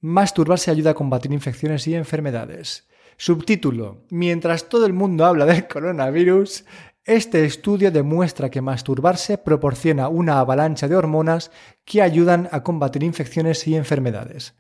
[0.02, 2.88] Masturbarse ayuda a combatir infecciones y enfermedades.
[3.16, 4.06] Subtítulo.
[4.12, 6.66] Mientras todo el mundo habla del coronavirus,
[7.06, 11.52] este estudio demuestra que masturbarse proporciona una avalancha de hormonas
[11.86, 14.56] que ayudan a combatir infecciones y enfermedades.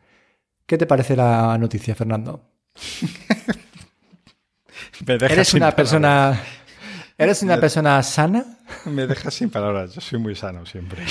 [0.65, 2.56] ¿Qué te parece la noticia, Fernando?
[5.07, 5.75] ¿Eres una palabras.
[5.75, 6.41] persona
[7.17, 8.45] ¿Eres una persona sana?
[8.85, 9.93] Me dejas sin palabras.
[9.95, 11.03] Yo soy muy sano siempre.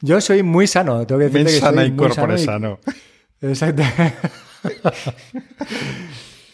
[0.00, 2.78] Yo soy muy sano, tengo que decirte que sana soy y muy corpore y- sano.
[3.40, 3.82] Exacto.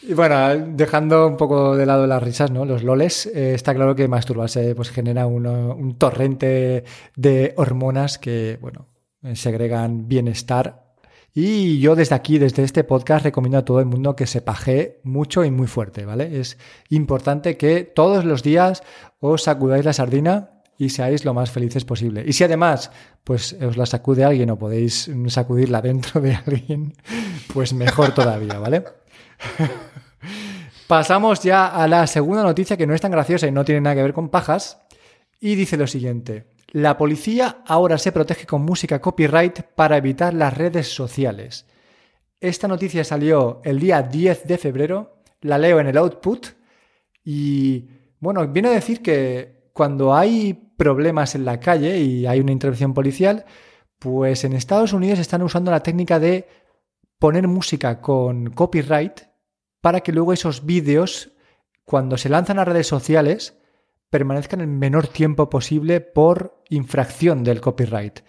[0.05, 2.64] Y bueno, dejando un poco de lado las risas, ¿no?
[2.64, 6.82] Los loles, eh, está claro que masturbarse pues, genera uno- un torrente
[7.14, 8.88] de hormonas que, bueno,
[9.34, 10.82] segregan bienestar.
[11.35, 15.01] Y yo desde aquí, desde este podcast, recomiendo a todo el mundo que se pajee
[15.03, 16.39] mucho y muy fuerte, ¿vale?
[16.39, 16.59] Es
[16.91, 18.83] importante que todos los días
[19.18, 22.22] os sacudáis la sardina y seáis lo más felices posible.
[22.26, 22.91] Y si además,
[23.24, 26.95] pues os la sacude alguien o podéis sacudirla dentro de alguien,
[27.55, 28.85] pues mejor todavía, ¿vale?
[30.87, 33.97] Pasamos ya a la segunda noticia que no es tan graciosa y no tiene nada
[33.97, 34.83] que ver con pajas.
[35.41, 36.51] Y dice lo siguiente.
[36.75, 41.66] La policía ahora se protege con música copyright para evitar las redes sociales.
[42.41, 46.47] Esta noticia salió el día 10 de febrero, la leo en el output
[47.23, 52.53] y bueno, viene a decir que cuando hay problemas en la calle y hay una
[52.53, 53.45] intervención policial,
[53.99, 56.49] pues en Estados Unidos están usando la técnica de
[57.18, 59.20] poner música con copyright
[59.83, 61.33] para que luego esos vídeos,
[61.85, 63.59] cuando se lanzan a redes sociales,
[64.12, 68.20] permanezcan el menor tiempo posible por infracción del copyright.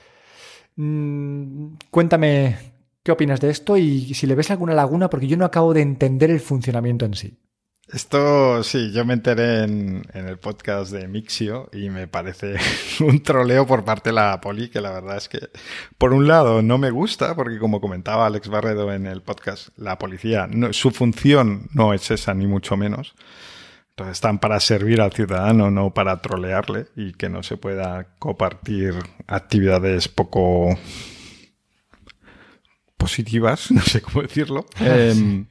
[0.77, 2.55] Mm, cuéntame
[3.03, 5.81] qué opinas de esto y si le ves alguna laguna, porque yo no acabo de
[5.81, 7.38] entender el funcionamiento en sí.
[7.91, 12.55] Esto sí, yo me enteré en, el podcast de Mixio y me parece
[13.01, 15.49] un troleo por parte de la poli que la verdad es que
[15.97, 19.99] por un lado no me gusta porque como comentaba Alex Barredo en el podcast, la
[19.99, 23.15] policía, su función no es esa ni mucho menos.
[23.96, 28.96] Entonces están para servir al ciudadano, no para trolearle y que no se pueda compartir
[29.28, 30.76] actividades poco
[32.98, 34.66] positivas, no sé cómo decirlo.
[34.80, 35.46] Em,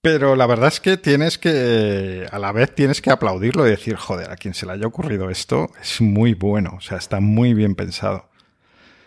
[0.00, 3.96] pero la verdad es que tienes que, a la vez tienes que aplaudirlo y decir,
[3.96, 7.52] joder, a quien se le haya ocurrido esto es muy bueno, o sea, está muy
[7.52, 8.30] bien pensado.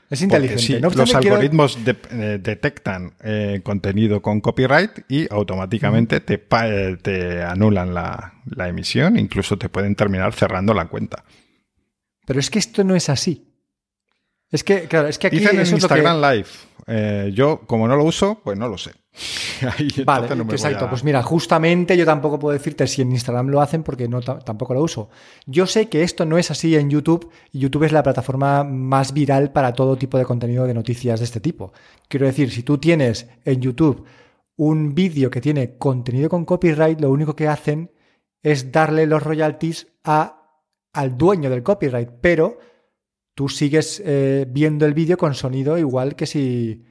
[0.10, 0.62] Es inteligente.
[0.64, 6.44] sí, No los quiero- algoritmos de- eh, detectan eh, contenido con copyright y automáticamente te,
[6.64, 11.24] eh, te anulan la, la emisión, incluso te pueden terminar cerrando la cuenta.
[12.26, 13.46] Pero es que esto no es así.
[14.52, 16.48] Es que, claro, es que aquí Dicen en lo que- Instagram Live.
[16.88, 18.92] Eh, yo, como no lo uso, pues no lo sé.
[19.78, 20.86] Ahí, Vale, no exacto.
[20.86, 24.22] a- Pues mira, justamente yo tampoco puedo decirte si en Instagram lo hacen porque no
[24.22, 25.10] ta- tampoco lo uso.
[25.46, 29.14] Yo sé que esto no es así en YouTube y YouTube es la plataforma más
[29.14, 31.74] viral para todo tipo de contenido de noticias de este tipo.
[32.08, 34.06] Quiero decir, si tú tienes en YouTube
[34.56, 37.92] un vídeo que tiene contenido con copyright, lo único que hacen
[38.44, 40.62] es darle los royalties a,
[40.94, 42.58] al dueño del copyright, pero
[43.36, 46.84] tú sigues eh, viendo el vídeo con sonido igual que si...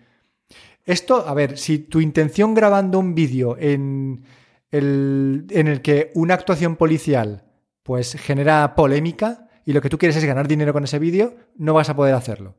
[0.88, 4.24] Esto, a ver, si tu intención grabando un vídeo en
[4.70, 7.44] el, en el que una actuación policial
[7.82, 11.74] pues genera polémica y lo que tú quieres es ganar dinero con ese vídeo, no
[11.74, 12.54] vas a poder hacerlo.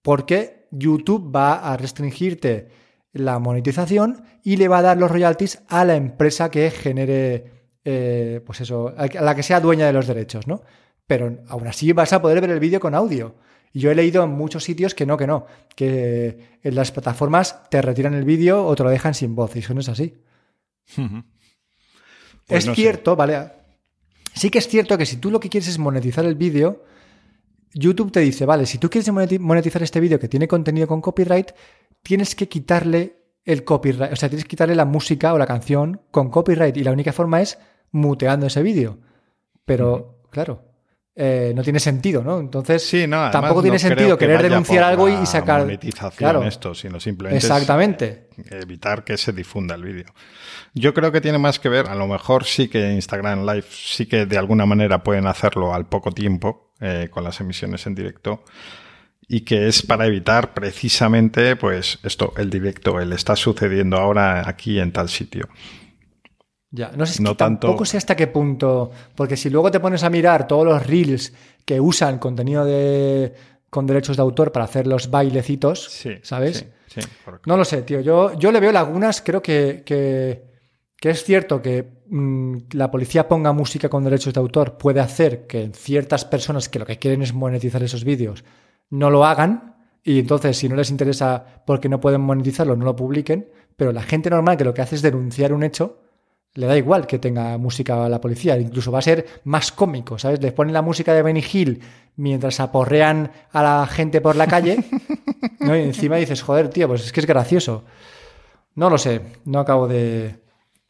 [0.00, 2.70] Porque YouTube va a restringirte
[3.12, 8.40] la monetización y le va a dar los royalties a la empresa que genere, eh,
[8.46, 10.62] pues eso, a la que sea dueña de los derechos, ¿no?
[11.06, 13.34] Pero aún así vas a poder ver el vídeo con audio.
[13.72, 17.68] Y yo he leído en muchos sitios que no, que no, que en las plataformas
[17.70, 20.14] te retiran el vídeo o te lo dejan sin voz, y eso no es así.
[22.46, 22.80] Pues es no sé.
[22.80, 23.52] cierto, ¿vale?
[24.32, 26.84] Sí que es cierto que si tú lo que quieres es monetizar el vídeo,
[27.74, 31.00] YouTube te dice, vale, si tú quieres moneti- monetizar este vídeo que tiene contenido con
[31.00, 31.50] copyright,
[32.02, 36.00] tienes que quitarle el copyright, o sea, tienes que quitarle la música o la canción
[36.10, 37.58] con copyright y la única forma es
[37.90, 38.98] muteando ese vídeo.
[39.64, 40.62] Pero, claro,
[41.18, 42.38] eh, no tiene sentido, ¿no?
[42.38, 45.62] Entonces, Sí, no, tampoco tiene no sentido que querer denunciar algo y sacar...
[45.62, 46.42] monetización Claro.
[46.44, 48.28] esto, sino simplemente Exactamente.
[48.50, 50.06] evitar que se difunda el vídeo.
[50.74, 54.04] Yo creo que tiene más que ver, a lo mejor sí que Instagram Live sí
[54.04, 58.44] que de alguna manera pueden hacerlo al poco tiempo eh, con las emisiones en directo
[59.26, 64.78] y que es para evitar precisamente pues esto, el directo, el está sucediendo ahora aquí
[64.78, 65.48] en tal sitio.
[66.70, 69.80] Ya, no sé si No tanto- tampoco sé hasta qué punto, porque si luego te
[69.80, 71.32] pones a mirar todos los reels
[71.64, 73.32] que usan contenido de
[73.70, 76.66] con derechos de autor para hacer los bailecitos, Sí, ¿sabes?
[76.88, 77.00] Sí.
[77.46, 78.00] No lo sé, tío.
[78.00, 79.20] Yo, yo le veo lagunas.
[79.20, 80.44] Creo que, que,
[80.98, 85.46] que es cierto que mm, la policía ponga música con derechos de autor puede hacer
[85.46, 88.44] que ciertas personas que lo que quieren es monetizar esos vídeos
[88.88, 89.74] no lo hagan.
[90.04, 93.50] Y entonces, si no les interesa porque no pueden monetizarlo, no lo publiquen.
[93.76, 95.98] Pero la gente normal que lo que hace es denunciar un hecho,
[96.56, 98.58] le da igual que tenga música a la policía.
[98.58, 100.42] Incluso va a ser más cómico, ¿sabes?
[100.42, 101.80] Les ponen la música de Benny Hill
[102.16, 104.78] mientras aporrean a la gente por la calle.
[105.60, 105.76] ¿no?
[105.76, 107.84] Y encima dices, joder, tío, pues es que es gracioso.
[108.74, 110.40] No lo sé, no acabo de,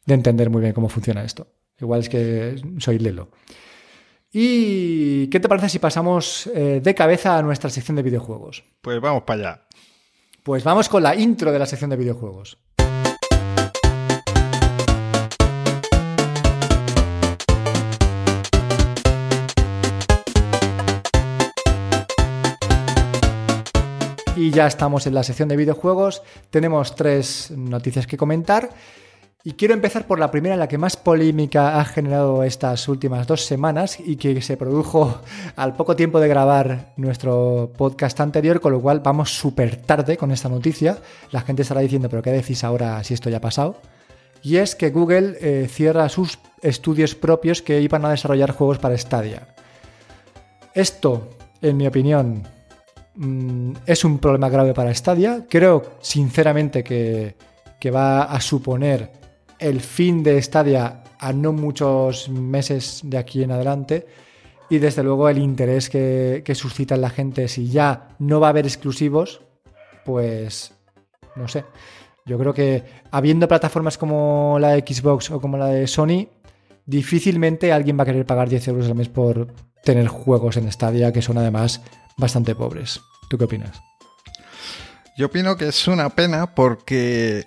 [0.06, 1.48] de entender muy bien cómo funciona esto.
[1.80, 3.28] Igual es que soy lelo.
[4.32, 8.64] ¿Y qué te parece si pasamos eh, de cabeza a nuestra sección de videojuegos?
[8.80, 9.66] Pues vamos para allá.
[10.42, 12.58] Pues vamos con la intro de la sección de videojuegos.
[24.36, 26.22] Y ya estamos en la sección de videojuegos.
[26.50, 28.68] Tenemos tres noticias que comentar.
[29.42, 33.46] Y quiero empezar por la primera, la que más polémica ha generado estas últimas dos
[33.46, 35.20] semanas y que se produjo
[35.56, 40.30] al poco tiempo de grabar nuestro podcast anterior, con lo cual vamos súper tarde con
[40.30, 40.98] esta noticia.
[41.30, 43.80] La gente estará diciendo, pero ¿qué decís ahora si esto ya ha pasado?
[44.42, 48.98] Y es que Google eh, cierra sus estudios propios que iban a desarrollar juegos para
[48.98, 49.48] Stadia.
[50.74, 51.30] Esto,
[51.62, 52.46] en mi opinión,
[53.16, 55.46] mm, es un problema grave para Stadia.
[55.48, 57.34] Creo, sinceramente, que,
[57.80, 59.10] que va a suponer
[59.58, 64.06] el fin de Stadia a no muchos meses de aquí en adelante
[64.68, 68.50] y desde luego el interés que, suscita en la gente si ya no va a
[68.50, 69.40] haber exclusivos,
[70.04, 70.74] pues
[71.36, 71.64] no sé.
[72.24, 76.28] Yo creo que habiendo plataformas como la de Xbox o como la de Sony,
[76.84, 79.46] difícilmente alguien va a querer pagar 10 euros al mes por
[79.84, 81.82] tener juegos en Stadia que son además
[82.16, 83.00] bastante pobres.
[83.28, 83.80] ¿Tú qué opinas?
[85.16, 87.46] Yo opino que es una pena porque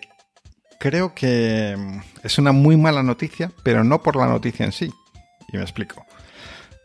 [0.80, 1.78] creo que
[2.24, 4.92] es una muy mala noticia, pero no por la noticia en sí.
[5.52, 6.06] Y me explico.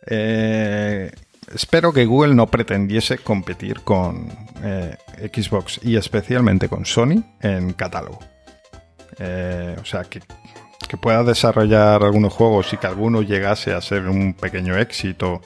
[0.06, 1.10] Eh,
[1.54, 4.28] espero que Google no pretendiese competir con
[4.62, 4.96] eh,
[5.32, 8.18] Xbox y especialmente con Sony en catálogo.
[9.18, 10.20] Eh, o sea, que,
[10.88, 15.40] que, pueda desarrollar algunos juegos y que alguno llegase a ser un pequeño éxito,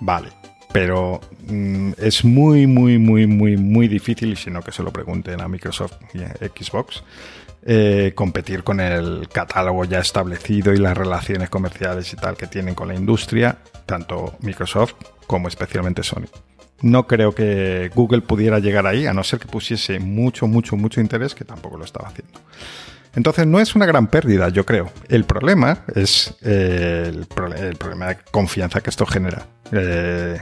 [0.00, 0.28] vale.
[0.76, 4.92] Pero mm, es muy, muy, muy, muy, muy difícil, y si no que se lo
[4.92, 7.02] pregunten a Microsoft y a Xbox,
[7.64, 12.74] eh, competir con el catálogo ya establecido y las relaciones comerciales y tal que tienen
[12.74, 13.56] con la industria,
[13.86, 14.92] tanto Microsoft
[15.26, 16.26] como especialmente Sony.
[16.82, 21.00] No creo que Google pudiera llegar ahí, a no ser que pusiese mucho, mucho, mucho
[21.00, 22.38] interés, que tampoco lo estaba haciendo.
[23.14, 24.90] Entonces no es una gran pérdida, yo creo.
[25.08, 29.46] El problema es eh, el, problema de confianza que esto genera.
[29.72, 30.38] Eh,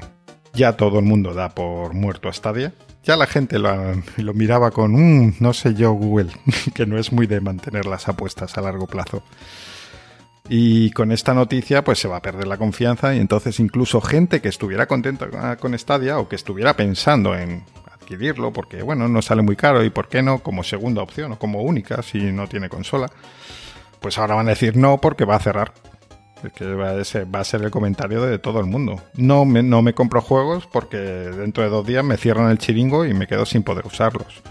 [0.54, 2.72] ya todo el mundo da por muerto a Stadia.
[3.02, 3.72] Ya la gente lo,
[4.32, 6.30] miraba con, un, no sé yo, Google,
[6.74, 9.22] que no es muy de mantener las apuestas a largo plazo.
[10.48, 14.40] Y con esta noticia, pues se va a perder la confianza y entonces incluso gente
[14.40, 19.40] que estuviera contenta con Stadia o que estuviera pensando en adquirirlo porque, bueno, no sale
[19.40, 22.68] muy caro y por qué no como segunda opción o como única si no tiene
[22.68, 23.10] consola,
[24.00, 25.72] pues ahora van a decir no porque va a cerrar
[26.50, 29.00] que va a, ser, el comentario de todo el mundo.
[29.14, 33.04] No me, no me compro juegos porque dentro de dos días me cierran el chiringo
[33.04, 34.42] y me quedo sin poder usarlos.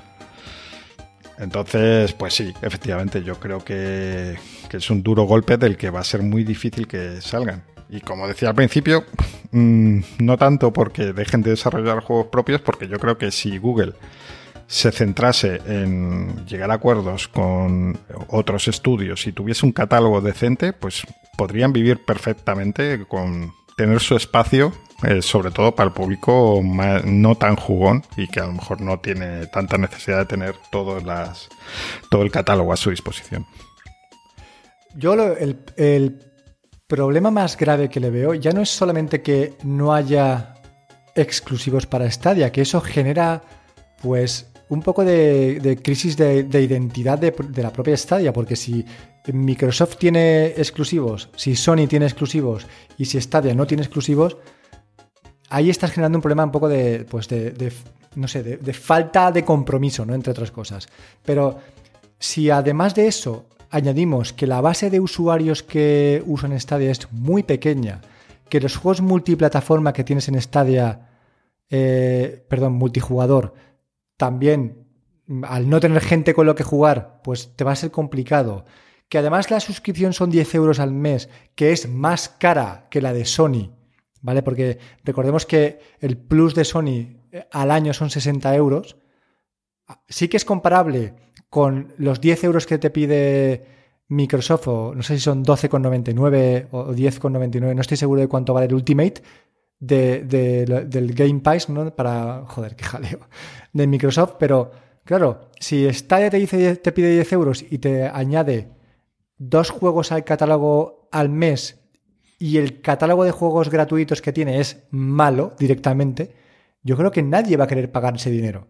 [1.39, 4.37] Entonces, pues sí, efectivamente, yo creo que,
[4.71, 7.63] es un duro golpe del que va a ser muy difícil que salgan.
[7.89, 9.03] Y como decía al principio,
[9.51, 13.93] mm, no tanto porque dejen de desarrollar juegos propios, porque yo creo que si Google
[14.65, 21.03] se centrase en llegar a acuerdos con otros estudios y tuviese un catálogo decente, pues
[21.37, 24.73] podrían vivir perfectamente con tener su espacio,
[25.03, 26.61] eh, sobre todo para el público
[27.05, 30.55] no tan jugón y que a lo mejor no tiene tanta necesidad de tener
[31.03, 31.49] las,
[32.09, 33.45] todo el catálogo a su disposición.
[34.95, 36.19] Yo el, el
[36.87, 40.53] problema más grave que le veo ya no es solamente que no haya
[41.15, 43.41] exclusivos para Stadia, que eso genera
[44.01, 48.85] pues un poco de, crisis de, identidad de, la propia Stadia, porque si
[49.31, 52.67] Microsoft tiene exclusivos, si Sony tiene exclusivos
[52.97, 54.37] y si Stadia no tiene exclusivos,
[55.49, 57.71] ahí estás generando un problema un poco de, pues de,
[58.15, 60.13] no sé, de, falta de compromiso, ¿no?
[60.13, 60.89] Entre otras cosas.
[61.23, 61.59] Pero
[62.19, 67.43] si además de eso añadimos que la base de usuarios que usan Stadia es muy
[67.43, 68.01] pequeña,
[68.49, 71.09] que los juegos multiplataforma que tienes en Stadia,
[71.69, 73.53] eh, perdón, multijugador,
[74.17, 74.83] también
[75.43, 78.65] al no tener gente con lo que jugar, pues te va a ser complicado.
[79.13, 83.13] Que además la suscripción son 10 euros al mes, que es más cara que la
[83.13, 83.69] de Sony,
[84.23, 84.41] ¿vale?
[84.41, 88.97] Porque recordemos que el plus de Sony eh, al año son 60 euros.
[90.07, 91.13] Sí que es comparable
[91.51, 93.67] con los 10 euros que te pide
[94.07, 98.65] Microsoft, o no sé si son 12,99 o 10,99, no estoy seguro de cuánto vale
[98.65, 99.21] el Ultimate,
[99.79, 100.23] de,
[100.87, 101.95] del Game Pass, ¿no?
[101.95, 103.19] Para, joder, qué jaleo,
[103.73, 104.71] de Microsoft, pero
[105.03, 108.81] claro, si Stadia te, dice, te pide 10 euros y te añade
[109.49, 111.79] dos juegos al catálogo al mes
[112.39, 116.33] y el catálogo de juegos gratuitos que tiene es malo directamente,
[116.81, 118.67] yo creo que nadie va a querer pagar ese dinero.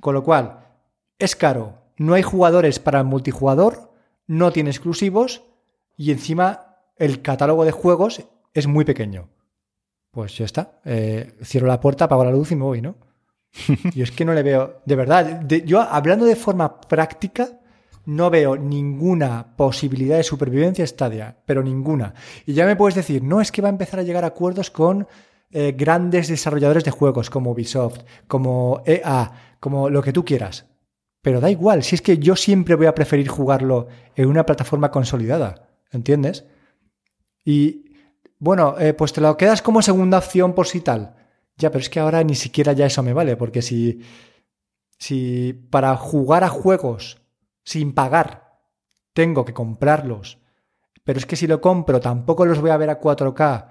[0.00, 0.66] Con lo cual,
[1.18, 3.92] es caro, no hay jugadores para el multijugador,
[4.26, 5.42] no tiene exclusivos
[5.96, 8.22] y encima el catálogo de juegos
[8.54, 9.28] es muy pequeño
[10.10, 10.80] pues ya está.
[10.84, 12.96] Eh, cierro la puerta, apago la luz y me voy, ¿no?
[13.94, 17.59] y es que no le veo, de verdad, yo hablando de forma práctica,
[18.10, 22.14] no veo ninguna posibilidad de supervivencia Stadia, pero ninguna.
[22.44, 24.70] Y ya me puedes decir, no es que va a empezar a llegar a acuerdos
[24.70, 25.06] con
[25.52, 30.66] eh, grandes desarrolladores de juegos como Ubisoft, como EA, como lo que tú quieras.
[31.22, 33.86] Pero da igual, si es que yo siempre voy a preferir jugarlo
[34.16, 36.46] en una plataforma consolidada, ¿entiendes?
[37.44, 37.94] Y
[38.38, 41.14] bueno, eh, pues te lo quedas como segunda opción por si tal.
[41.56, 44.00] Ya, pero es que ahora ni siquiera ya eso me vale, porque si,
[44.98, 47.19] si para jugar a juegos
[47.70, 48.58] sin pagar
[49.12, 50.38] tengo que comprarlos,
[51.04, 53.66] pero es que si lo compro tampoco los voy a ver a 4K.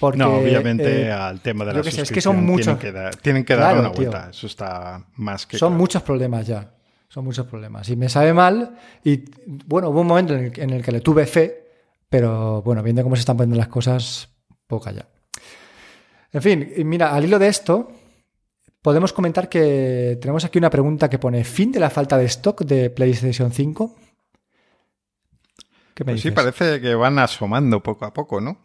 [0.00, 2.92] Porque, no, obviamente eh, al tema de la suscripción es que son muchos, tienen que
[2.92, 4.30] dar, tienen que dar una vuelta.
[4.30, 5.78] Eso está más que Son claro.
[5.78, 6.74] muchos problemas ya.
[7.08, 7.86] Son muchos problemas.
[7.90, 8.78] Y me sabe mal.
[9.04, 9.24] Y
[9.66, 11.68] bueno, hubo un momento en el, en el que le tuve fe,
[12.08, 14.30] pero bueno, viendo cómo se están poniendo las cosas,
[14.66, 15.06] poca ya.
[16.32, 17.92] En fin, mira, al hilo de esto,
[18.84, 22.64] podemos comentar que tenemos aquí una pregunta que pone fin de la falta de stock
[22.64, 23.94] de PlayStation 5.
[25.94, 26.32] ¿Qué me pues dices?
[26.32, 28.58] Sí, parece que van asomando poco a poco, ¿no?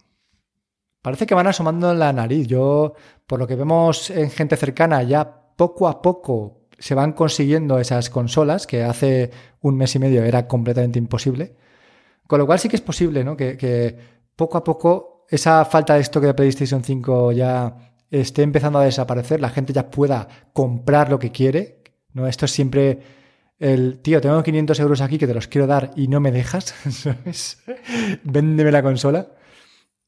[1.02, 2.48] Parece que van asomando la nariz.
[2.48, 2.96] Yo,
[3.26, 8.10] por lo que vemos en gente cercana, ya poco a poco se van consiguiendo esas
[8.10, 11.56] consolas que hace un mes y medio era completamente imposible.
[12.28, 13.38] Con lo cual sí que es posible, ¿no?
[13.38, 13.98] Que, que
[14.36, 19.40] poco a poco esa falta de stock de PlayStation 5 ya esté empezando a desaparecer,
[19.40, 21.84] la gente ya pueda comprar lo que quiere.
[22.14, 22.28] ¿no?
[22.28, 23.00] Esto es siempre
[23.60, 26.74] el tío, tengo 500 euros aquí que te los quiero dar y no me dejas.
[26.90, 27.62] ¿sabes?
[28.24, 29.32] Véndeme la consola.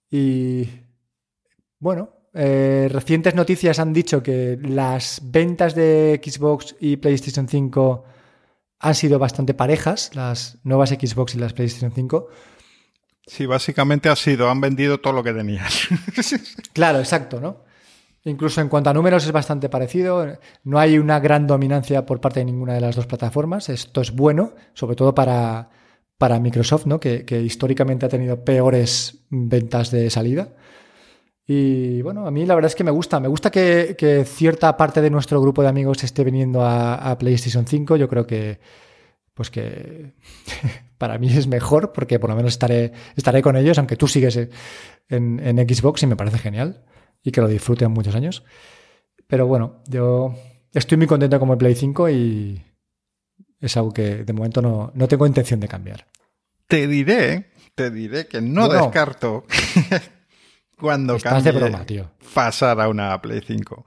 [0.10, 0.68] Y
[1.80, 8.06] bueno, eh, recientes noticias han dicho que las ventas de Xbox y PlayStation 5
[8.80, 12.28] han sido bastante parejas, las nuevas Xbox y las PlayStation 5.
[13.28, 15.68] Sí, básicamente ha sido, han vendido todo lo que tenían.
[16.74, 17.64] claro, exacto, ¿no?
[18.24, 20.38] Incluso en cuanto a números es bastante parecido.
[20.64, 23.70] No hay una gran dominancia por parte de ninguna de las dos plataformas.
[23.70, 25.70] Esto es bueno, sobre todo para,
[26.18, 27.00] para Microsoft, ¿no?
[27.00, 30.50] Que, históricamente ha tenido peores ventas de salida.
[31.48, 33.20] Y bueno, a mí la verdad es que me gusta.
[33.20, 37.18] Me gusta que, que cierta parte de nuestro grupo de amigos esté viniendo a, a
[37.18, 37.96] PlayStation 5.
[37.96, 38.60] Yo creo que,
[39.34, 40.14] pues que
[41.00, 44.38] para mí es mejor porque por lo menos estaré, estaré con ellos, aunque tú sigues
[45.10, 46.84] en, en Xbox y me parece genial
[47.24, 48.44] y que lo disfruten muchos años.
[49.28, 50.36] Pero bueno, yo
[50.74, 52.62] estoy muy contento con el Play 5 y
[53.60, 56.08] es algo que de momento no, no tengo intención de cambiar.
[56.68, 59.46] Te diré, te diré que no bueno, descarto
[60.78, 62.12] cuando cambie de broma, tío.
[62.34, 63.86] pasar a una Play 5.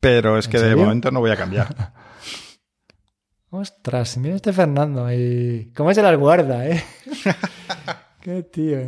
[0.00, 1.94] Pero es que de momento no voy a cambiar.
[3.50, 5.72] Ostras, mira este Fernando ahí.
[5.74, 6.84] ¿Cómo se las guarda, eh?
[8.20, 8.78] Qué tío.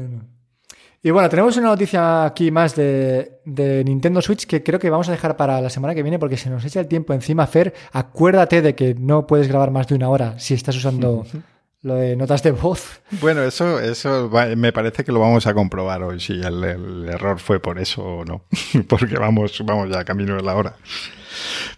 [1.03, 5.09] Y bueno, tenemos una noticia aquí más de, de, Nintendo Switch que creo que vamos
[5.09, 7.47] a dejar para la semana que viene porque se nos echa el tiempo encima.
[7.47, 11.25] Fer, acuérdate de que no puedes grabar más de una hora si estás usando
[11.83, 13.01] lo de notas de voz.
[13.21, 17.09] Bueno, eso, eso va, me parece que lo vamos a comprobar hoy, si el, el,
[17.09, 18.43] error fue por eso o no.
[18.89, 20.75] porque vamos, vamos ya camino de la hora.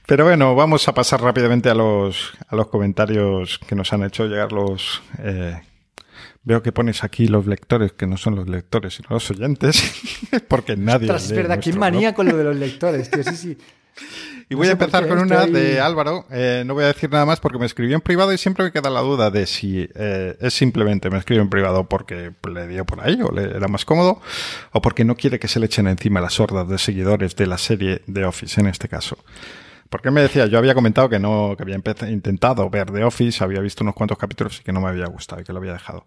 [0.07, 4.27] Pero bueno, vamos a pasar rápidamente a los, a los comentarios que nos han hecho
[4.27, 5.03] llegar los...
[5.19, 5.61] Eh,
[6.43, 9.93] Veo que pones aquí los lectores, que no son los lectores, sino los oyentes,
[10.49, 11.11] porque nadie.
[11.11, 13.59] Ostras, es verdad, qué manía con lo de los lectores, tío, sí, sí.
[14.49, 15.61] Y voy a empezar con una estoy...
[15.61, 16.27] de Álvaro.
[16.29, 18.73] Eh, no voy a decir nada más porque me escribió en privado y siempre me
[18.73, 22.85] queda la duda de si eh, es simplemente me escribe en privado porque le dio
[22.85, 24.21] por ahí o le era más cómodo
[24.73, 27.59] o porque no quiere que se le echen encima las hordas de seguidores de la
[27.59, 29.19] serie de Office en este caso.
[29.91, 31.75] Porque me decía, yo había comentado que no, que había
[32.09, 35.43] intentado ver The Office, había visto unos cuantos capítulos y que no me había gustado
[35.43, 36.05] y que lo había dejado.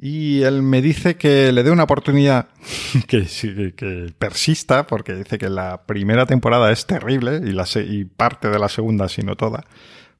[0.00, 2.48] Y él me dice que le dé una oportunidad
[3.06, 8.58] que, persista, porque dice que la primera temporada es terrible y, la, y parte de
[8.58, 9.64] la segunda, si no toda,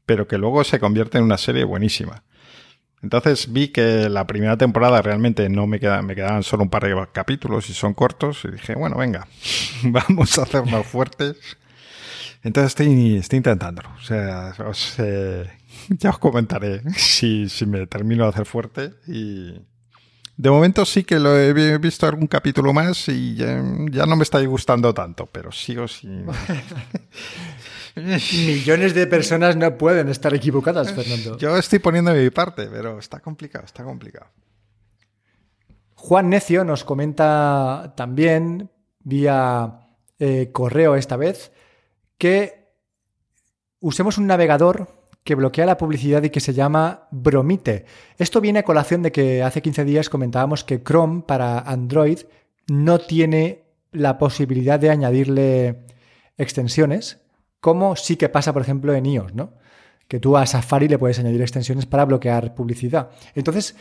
[0.05, 2.23] pero que luego se convierte en una serie buenísima.
[3.03, 6.85] Entonces vi que la primera temporada realmente no me quedaban, me quedaban solo un par
[6.85, 9.27] de capítulos y son cortos y dije, bueno, venga,
[9.85, 11.57] vamos a hacernos fuertes
[12.45, 13.89] entonces estoy, estoy intentándolo.
[13.97, 15.51] O sea, os, eh,
[15.89, 18.93] ya os comentaré si, si me termino de hacer fuerte.
[19.09, 19.55] Y
[20.37, 24.25] de momento sí que lo he visto algún capítulo más y ya, ya no me
[24.25, 26.27] está gustando tanto, pero sigo sin.
[27.97, 31.39] Millones de personas no pueden estar equivocadas, Fernando.
[31.39, 34.27] Yo estoy poniendo mi parte, pero está complicado, está complicado.
[35.95, 38.69] Juan Necio nos comenta también
[38.99, 39.79] vía
[40.19, 41.53] eh, correo esta vez
[42.19, 42.73] que
[43.81, 44.89] usemos un navegador
[45.23, 47.87] que bloquea la publicidad y que se llama Bromite.
[48.19, 52.21] Esto viene a colación de que hace 15 días comentábamos que Chrome para Android
[52.69, 55.87] no tiene la posibilidad de añadirle
[56.37, 57.21] extensiones,
[57.61, 59.55] como sí que pasa, por ejemplo, en iOS, ¿no?
[60.09, 63.11] Que tú a Safari le puedes añadir extensiones para bloquear publicidad.
[63.35, 63.75] Entonces,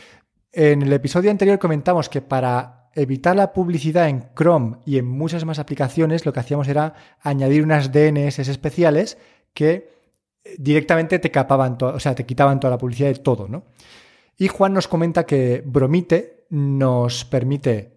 [0.56, 5.44] En el episodio anterior comentamos que para evitar la publicidad en Chrome y en muchas
[5.44, 9.18] más aplicaciones, lo que hacíamos era añadir unas DNS especiales
[9.52, 9.94] que
[10.58, 13.64] directamente te capaban, o sea, te quitaban toda la publicidad de todo, ¿no?
[14.36, 17.94] Y Juan nos comenta que Bromite nos permite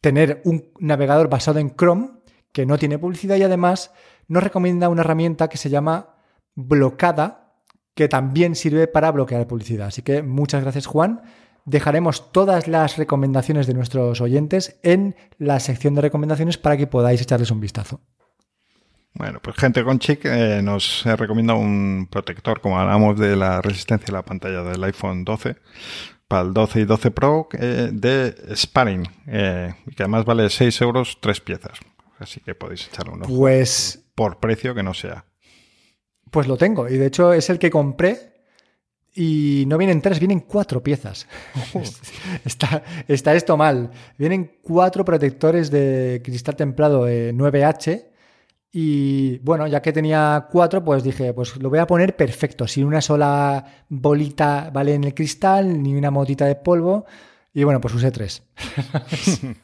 [0.00, 2.10] tener un navegador basado en Chrome
[2.52, 3.92] que no tiene publicidad y además
[4.26, 6.16] nos recomienda una herramienta que se llama
[6.54, 7.54] Blocada,
[7.94, 9.88] que también sirve para bloquear publicidad.
[9.88, 11.22] Así que muchas gracias Juan.
[11.68, 17.20] Dejaremos todas las recomendaciones de nuestros oyentes en la sección de recomendaciones para que podáis
[17.20, 18.00] echarles un vistazo.
[19.12, 24.06] Bueno, pues gente con chic eh, nos recomienda un protector, como hablamos de la resistencia
[24.06, 25.56] de la pantalla del iPhone 12,
[26.26, 31.18] para el 12 y 12 Pro, eh, de Sparring, eh, que además vale 6 euros,
[31.20, 31.78] 3 piezas.
[32.18, 33.36] Así que podéis echarle un ojo.
[33.36, 34.06] Pues.
[34.14, 35.26] Por precio que no sea.
[36.30, 38.27] Pues lo tengo, y de hecho es el que compré.
[39.20, 41.26] Y no vienen tres, vienen cuatro piezas.
[42.44, 43.90] está, está esto mal.
[44.16, 48.04] Vienen cuatro protectores de cristal templado 9H
[48.70, 52.84] y bueno, ya que tenía cuatro, pues dije, pues lo voy a poner perfecto, sin
[52.84, 54.94] una sola bolita, ¿vale?
[54.94, 57.04] En el cristal, ni una motita de polvo.
[57.52, 58.44] Y bueno, pues usé tres.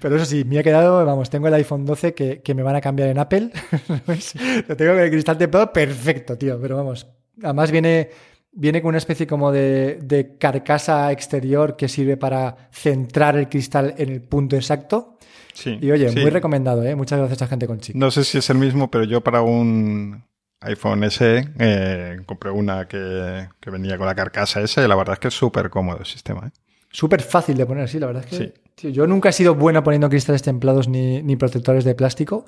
[0.00, 2.80] Pero eso sí, me ha quedado, vamos, tengo el iPhone 12 que, me van a
[2.80, 3.52] cambiar en Apple.
[4.68, 6.60] lo tengo con el cristal templado perfecto, tío.
[6.60, 7.06] Pero vamos,
[7.42, 8.10] además viene,
[8.52, 13.94] viene con una especie como de, de carcasa exterior que sirve para centrar el cristal
[13.96, 15.18] en el punto exacto.
[15.64, 16.94] Y oye, muy recomendado, ¿eh?
[16.94, 17.94] Muchas gracias a gente con chip.
[17.94, 20.24] No sé si es el mismo, pero yo para un
[20.60, 25.18] iPhone SE eh, compré una que, venía con la carcasa S y la verdad es
[25.18, 26.46] que es súper cómodo el sistema.
[26.46, 26.50] ¿eh?
[26.90, 30.08] Súper fácil de poner, sí, la verdad es que yo nunca he sido bueno poniendo
[30.08, 32.46] cristales templados ni, ni, protectores de plástico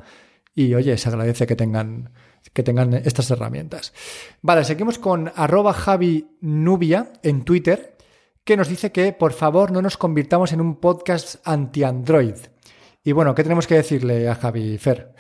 [0.55, 2.11] y oye, se agradece que tengan,
[2.53, 3.93] que tengan estas herramientas.
[4.41, 7.97] Vale, seguimos con arroba Javi Nubia en Twitter
[8.45, 12.35] que nos dice que por favor no nos convirtamos en un podcast anti-Android.
[13.05, 15.15] Y bueno, ¿qué tenemos que decirle a Javi Fer?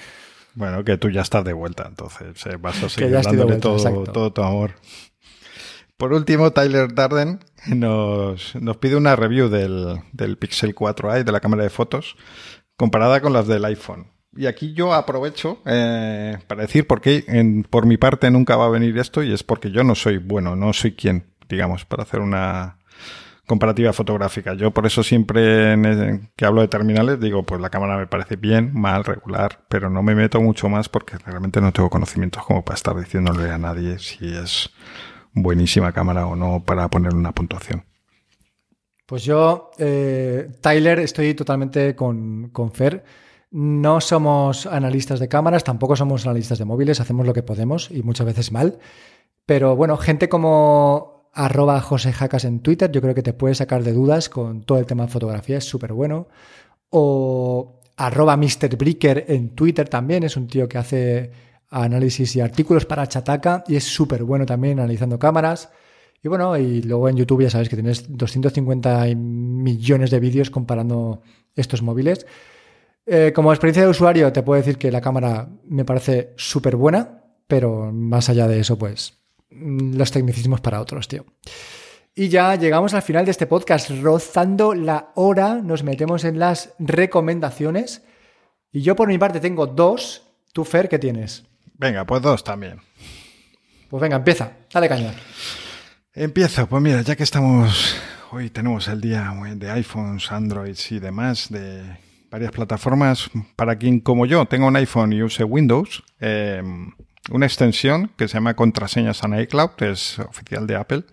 [0.54, 4.32] Bueno, que tú ya estás de vuelta, entonces eh, vas a seguir dándole todo, todo,
[4.32, 4.72] tu amor.
[5.96, 11.40] Por último, Tyler Darden nos, nos pide una review del, del, Pixel 4a de la
[11.40, 12.16] cámara de fotos
[12.76, 14.10] comparada con las del iPhone.
[14.34, 18.70] Y aquí yo aprovecho eh, para decir por qué por mi parte nunca va a
[18.70, 22.20] venir esto y es porque yo no soy bueno, no soy quien, digamos, para hacer
[22.20, 22.78] una,
[23.46, 24.54] comparativa fotográfica.
[24.54, 25.76] Yo por eso siempre
[26.36, 30.02] que hablo de terminales digo, pues la cámara me parece bien, mal, regular, pero no
[30.02, 33.98] me meto mucho más porque realmente no tengo conocimientos como para estar diciéndole a nadie
[33.98, 34.70] si es
[35.32, 37.84] buenísima cámara o no para poner una puntuación.
[39.06, 43.04] Pues yo, eh, Tyler, estoy totalmente con, con Fer.
[43.52, 48.02] No somos analistas de cámaras, tampoco somos analistas de móviles, hacemos lo que podemos y
[48.02, 48.78] muchas veces mal.
[49.44, 53.92] Pero bueno, gente como arroba José en Twitter, yo creo que te puede sacar de
[53.92, 56.28] dudas con todo el tema de fotografía, es súper bueno.
[56.88, 58.74] O arroba Mr.
[58.78, 61.30] Bricker en Twitter también, es un tío que hace
[61.68, 65.68] análisis y artículos para Chataca y es súper bueno también analizando cámaras.
[66.22, 71.20] Y bueno, y luego en YouTube ya sabes que tienes 250 millones de vídeos comparando
[71.54, 72.26] estos móviles.
[73.04, 77.24] Eh, como experiencia de usuario te puedo decir que la cámara me parece súper buena,
[77.46, 79.22] pero más allá de eso, pues
[79.54, 81.24] Mm, los tecnicismos para otros, tío.
[82.14, 86.74] Y ya llegamos al final de este podcast, rozando la hora, nos metemos en las
[86.78, 88.02] recomendaciones.
[88.70, 90.22] Y yo por mi parte tengo dos.
[90.52, 91.44] ¿Tú, Fer, qué tienes?
[91.74, 92.80] Venga, pues dos también.
[93.88, 95.14] Pues venga, empieza, dale caña.
[96.14, 97.96] Empiezo, pues mira, ya que estamos,
[98.30, 101.96] hoy tenemos el día de iPhones, Androids y demás, de
[102.32, 106.62] varias plataformas, para quien como yo tenga un iPhone y use Windows, eh,
[107.30, 111.04] una extensión que se llama Contraseñas en iCloud, es oficial de Apple,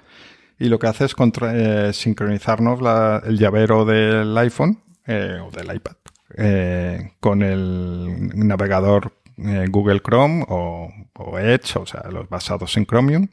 [0.57, 2.79] y lo que hace es eh, sincronizarnos
[3.25, 5.95] el llavero del iPhone eh, o del iPad
[6.37, 9.13] eh, con el navegador
[9.69, 10.91] Google Chrome o,
[11.39, 13.29] Edge, o sea, los basados en Chromium.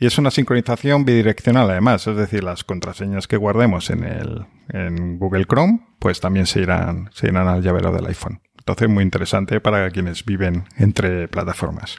[0.00, 5.18] Y es una sincronización bidireccional además, es decir, las contraseñas que guardemos en, el, en
[5.18, 8.40] Google Chrome, pues también se irán, se irán al llavero del iPhone.
[8.58, 11.98] Entonces, muy interesante para quienes viven entre plataformas.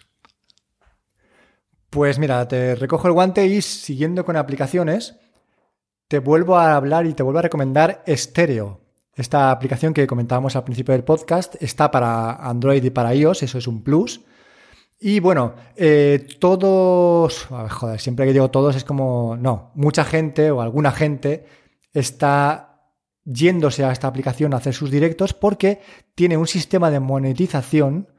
[1.89, 5.15] Pues mira, te recojo el guante y siguiendo con aplicaciones,
[6.07, 8.81] te vuelvo a hablar y te vuelvo a recomendar Stereo.
[9.13, 13.57] Esta aplicación que comentábamos al principio del podcast está para Android y para iOS, eso
[13.57, 14.21] es un plus.
[14.99, 20.61] Y bueno, eh, todos, joder, siempre que digo todos es como, no, mucha gente o
[20.61, 21.45] alguna gente
[21.93, 22.69] está
[23.23, 25.79] yéndose a esta aplicación a hacer sus directos porque
[26.15, 28.09] tiene un sistema de monetización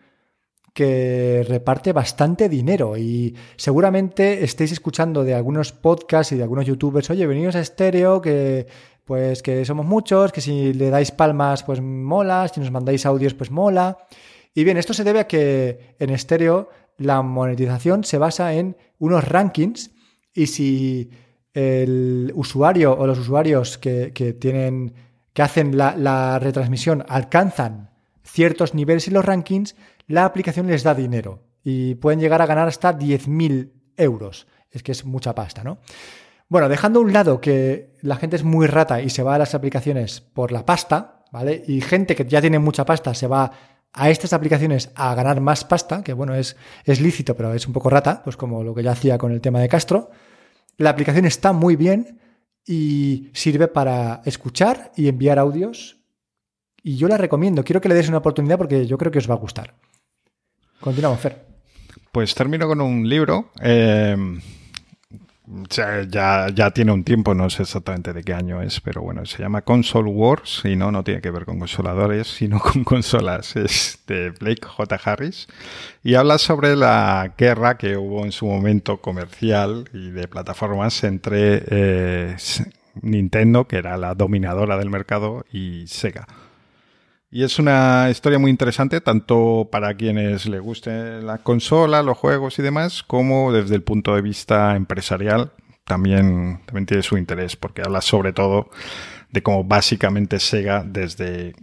[0.72, 7.10] que reparte bastante dinero y seguramente estéis escuchando de algunos podcasts y de algunos youtubers,
[7.10, 8.66] oye, venidos a estéreo, que
[9.04, 13.34] pues que somos muchos, que si le dais palmas, pues mola, si nos mandáis audios,
[13.34, 13.98] pues mola.
[14.54, 19.26] Y bien, esto se debe a que en estéreo la monetización se basa en unos
[19.26, 19.92] rankings
[20.34, 21.10] y si
[21.54, 24.94] el usuario o los usuarios que, tienen
[25.32, 27.90] que hacen la, retransmisión alcanzan
[28.22, 29.76] ciertos niveles en los rankings,
[30.06, 34.46] la aplicación les da dinero y pueden llegar a ganar hasta 10.000 euros.
[34.70, 35.78] Es que es mucha pasta, ¿no?
[36.48, 39.54] Bueno, dejando un lado que la gente es muy rata y se va a las
[39.54, 41.62] aplicaciones por la pasta, ¿vale?
[41.66, 43.52] Y gente que ya tiene mucha pasta se va
[43.92, 47.72] a estas aplicaciones a ganar más pasta, que bueno, es, es lícito, pero es un
[47.72, 50.10] poco rata, pues como lo que ya hacía con el tema de Castro.
[50.76, 52.20] La aplicación está muy bien
[52.66, 55.98] y sirve para escuchar y enviar audios.
[56.82, 59.28] Y yo la recomiendo, quiero que le des una oportunidad porque yo creo que os
[59.28, 59.74] va a gustar.
[60.80, 61.46] Continuamos, Fer.
[62.12, 63.50] Pues termino con un libro.
[63.60, 64.16] Eh,
[65.68, 69.42] ya, ya tiene un tiempo, no sé exactamente de qué año es, pero bueno, se
[69.42, 73.56] llama Console Wars y no, no tiene que ver con consoladores, sino con consolas.
[73.56, 75.00] Es de Blake J.
[75.04, 75.48] Harris
[76.02, 81.64] y habla sobre la guerra que hubo en su momento comercial y de plataformas entre
[81.66, 82.36] eh,
[83.02, 86.26] Nintendo, que era la dominadora del mercado, y Sega.
[87.32, 92.58] Y es una historia muy interesante, tanto para quienes le guste la consola, los juegos
[92.58, 95.52] y demás, como desde el punto de vista empresarial,
[95.84, 98.70] también, también tiene su interés, porque habla sobre todo
[99.30, 101.54] de cómo básicamente Sega desde,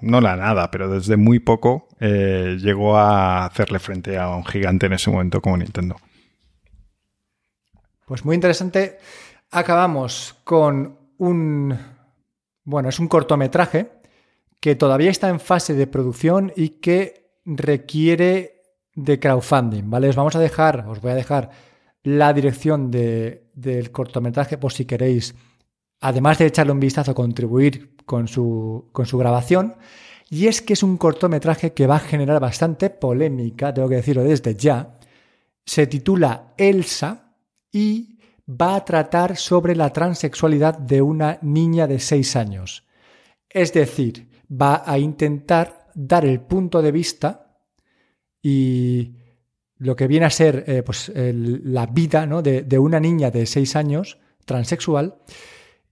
[0.00, 4.86] no la nada, pero desde muy poco, eh, llegó a hacerle frente a un gigante
[4.86, 5.94] en ese momento como Nintendo.
[8.04, 8.98] Pues muy interesante.
[9.52, 11.78] Acabamos con un,
[12.64, 14.02] bueno, es un cortometraje
[14.64, 18.62] que todavía está en fase de producción y que requiere
[18.94, 20.08] de crowdfunding, ¿vale?
[20.08, 21.50] Os vamos a dejar, os voy a dejar
[22.02, 25.34] la dirección del cortometraje por si queréis,
[26.00, 29.74] además de echarle un vistazo, contribuir con su, con su grabación.
[30.30, 34.24] Y es que es un cortometraje que va a generar bastante polémica, tengo que decirlo
[34.24, 34.94] desde ya.
[35.66, 37.34] Se titula Elsa
[37.70, 42.86] y va a tratar sobre la transexualidad de una niña de 6 años.
[43.50, 47.58] Es decir, va a intentar dar el punto de vista
[48.42, 49.16] y
[49.78, 52.42] lo que viene a ser eh, pues, la vida ¿no?
[52.42, 55.16] de, una niña de 6 años transexual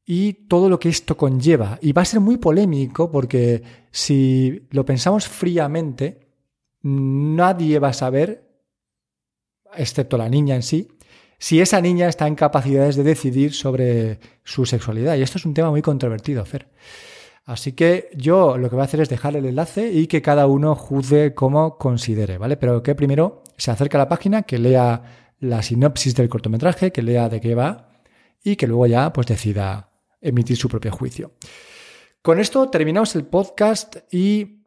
[0.05, 1.79] y todo lo que esto conlleva.
[1.81, 6.29] Y va a ser muy polémico porque si lo pensamos fríamente,
[6.83, 8.49] nadie va a saber,
[9.77, 10.89] excepto la niña en sí,
[11.39, 15.17] si esa niña está en capacidades de decidir sobre su sexualidad.
[15.17, 16.69] Y esto es un tema muy controvertido, Fer.
[17.45, 20.47] Así que yo lo que voy a hacer es dejar el enlace y que cada
[20.47, 22.57] uno juzgue como considere, ¿vale?
[22.57, 27.03] Pero que primero se acerque a la página, que lea la sinopsis del cortometraje, que
[27.03, 27.91] lea de qué va
[28.45, 29.91] y que luego ya pues decida
[30.21, 31.33] emitir su propio juicio.
[32.23, 34.63] Con esto terminamos el podcast y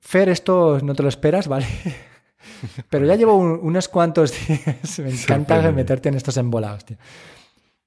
[0.00, 1.66] Fer, esto no te lo esperas, ¿vale?
[2.90, 4.98] Pero ya llevo unos cuantos días.
[4.98, 6.96] Me encanta meterte en estos embolados, tío.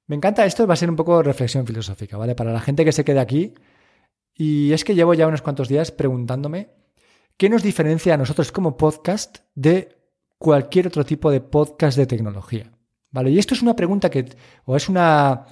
[0.08, 2.36] Me encanta esto, va a ser un poco reflexión filosófica, ¿vale?
[2.36, 3.54] Para la gente que se quede aquí.
[4.34, 6.70] Y es que llevo ya unos cuantos días preguntándome
[7.38, 9.98] qué nos diferencia a nosotros como podcast de
[10.38, 12.72] cualquier otro tipo de podcast de tecnología.
[13.12, 13.32] ¿Vale?
[13.32, 14.26] Y esto es una pregunta que,
[14.66, 15.46] o es una,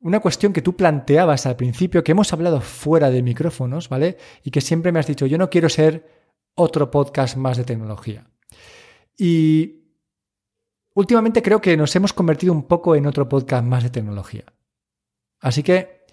[0.00, 4.16] una cuestión que tú planteabas al principio, que hemos hablado fuera de micrófonos, ¿vale?
[4.44, 6.06] Y que siempre me has dicho, yo no quiero ser
[6.54, 8.30] otro podcast más de tecnología.
[9.18, 9.85] Y
[10.96, 14.44] últimamente creo que nos hemos convertido un poco en otro podcast más de tecnología.
[15.40, 16.06] Así que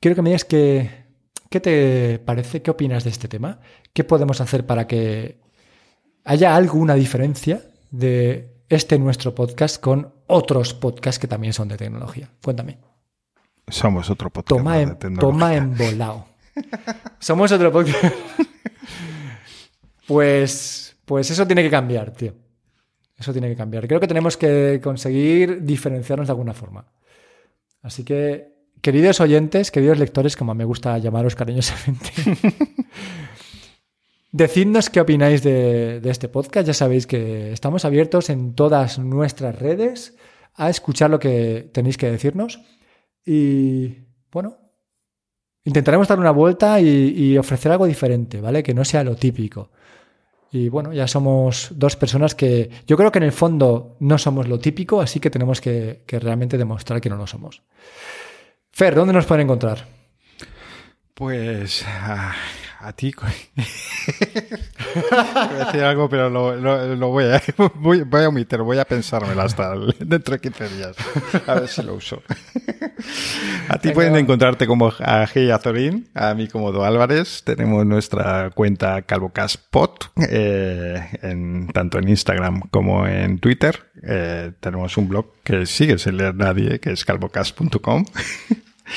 [0.00, 1.06] quiero que me digas qué,
[1.48, 3.60] qué te parece, qué opinas de este tema,
[3.92, 5.40] qué podemos hacer para que
[6.24, 12.30] haya alguna diferencia de este nuestro podcast con otros podcasts que también son de tecnología.
[12.42, 12.78] Cuéntame.
[13.68, 15.20] Somos otro podcast toma de tecnología.
[15.20, 16.26] Toma en volado.
[17.20, 18.12] Somos otro podcast.
[20.08, 22.49] pues, pues eso tiene que cambiar, tío.
[23.20, 23.86] Eso tiene que cambiar.
[23.86, 26.86] Creo que tenemos que conseguir diferenciarnos de alguna forma.
[27.82, 32.10] Así que, queridos oyentes, queridos lectores, como me gusta llamaros cariñosamente,
[34.32, 36.66] decidnos qué opináis de, este podcast.
[36.66, 40.16] Ya sabéis que estamos abiertos en todas nuestras redes
[40.54, 42.62] a escuchar lo que tenéis que decirnos.
[43.26, 43.98] Y
[44.32, 44.56] bueno,
[45.64, 48.62] intentaremos dar una vuelta y ofrecer algo diferente, ¿vale?
[48.62, 49.70] Que no sea lo típico.
[50.52, 54.48] Y bueno, ya somos dos personas que yo creo que en el fondo no somos
[54.48, 57.62] lo típico, así que tenemos que, realmente demostrar que no lo somos.
[58.72, 59.86] Fer, ¿dónde nos pueden encontrar?
[61.14, 61.84] Pues
[62.80, 63.12] a ti.
[63.20, 63.32] voy
[65.14, 67.42] a decir algo, pero lo, lo, lo voy, a,
[67.74, 70.96] voy, voy, a omitir, voy a pensármelo hasta dentro de 15 días.
[71.46, 72.22] A ver si lo uso.
[73.68, 77.42] A ti pueden encontrarte como a Hey Azorín, a mí como Do Álvarez.
[77.44, 79.90] Tenemos nuestra cuenta CalvoCastPod,
[80.28, 83.90] eh, en, tanto en Instagram como en Twitter.
[84.02, 88.04] Eh, tenemos un blog que sigue sin leer nadie, que es calvocast.com.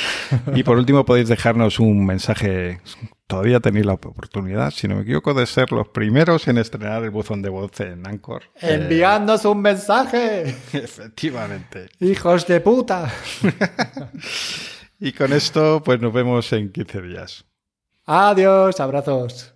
[0.56, 2.82] y por último podéis dejarnos un mensaje.
[3.28, 7.10] Todavía tenéis la oportunidad, si no me equivoco, de ser los primeros en estrenar el
[7.10, 8.44] buzón de voz en Anchor.
[8.62, 10.56] Enviándonos un mensaje.
[10.74, 11.90] Efectivamente.
[12.00, 13.12] Hijos de puta.
[15.00, 17.46] y con esto, pues nos vemos en 15 días.
[18.06, 19.53] Adiós, abrazos.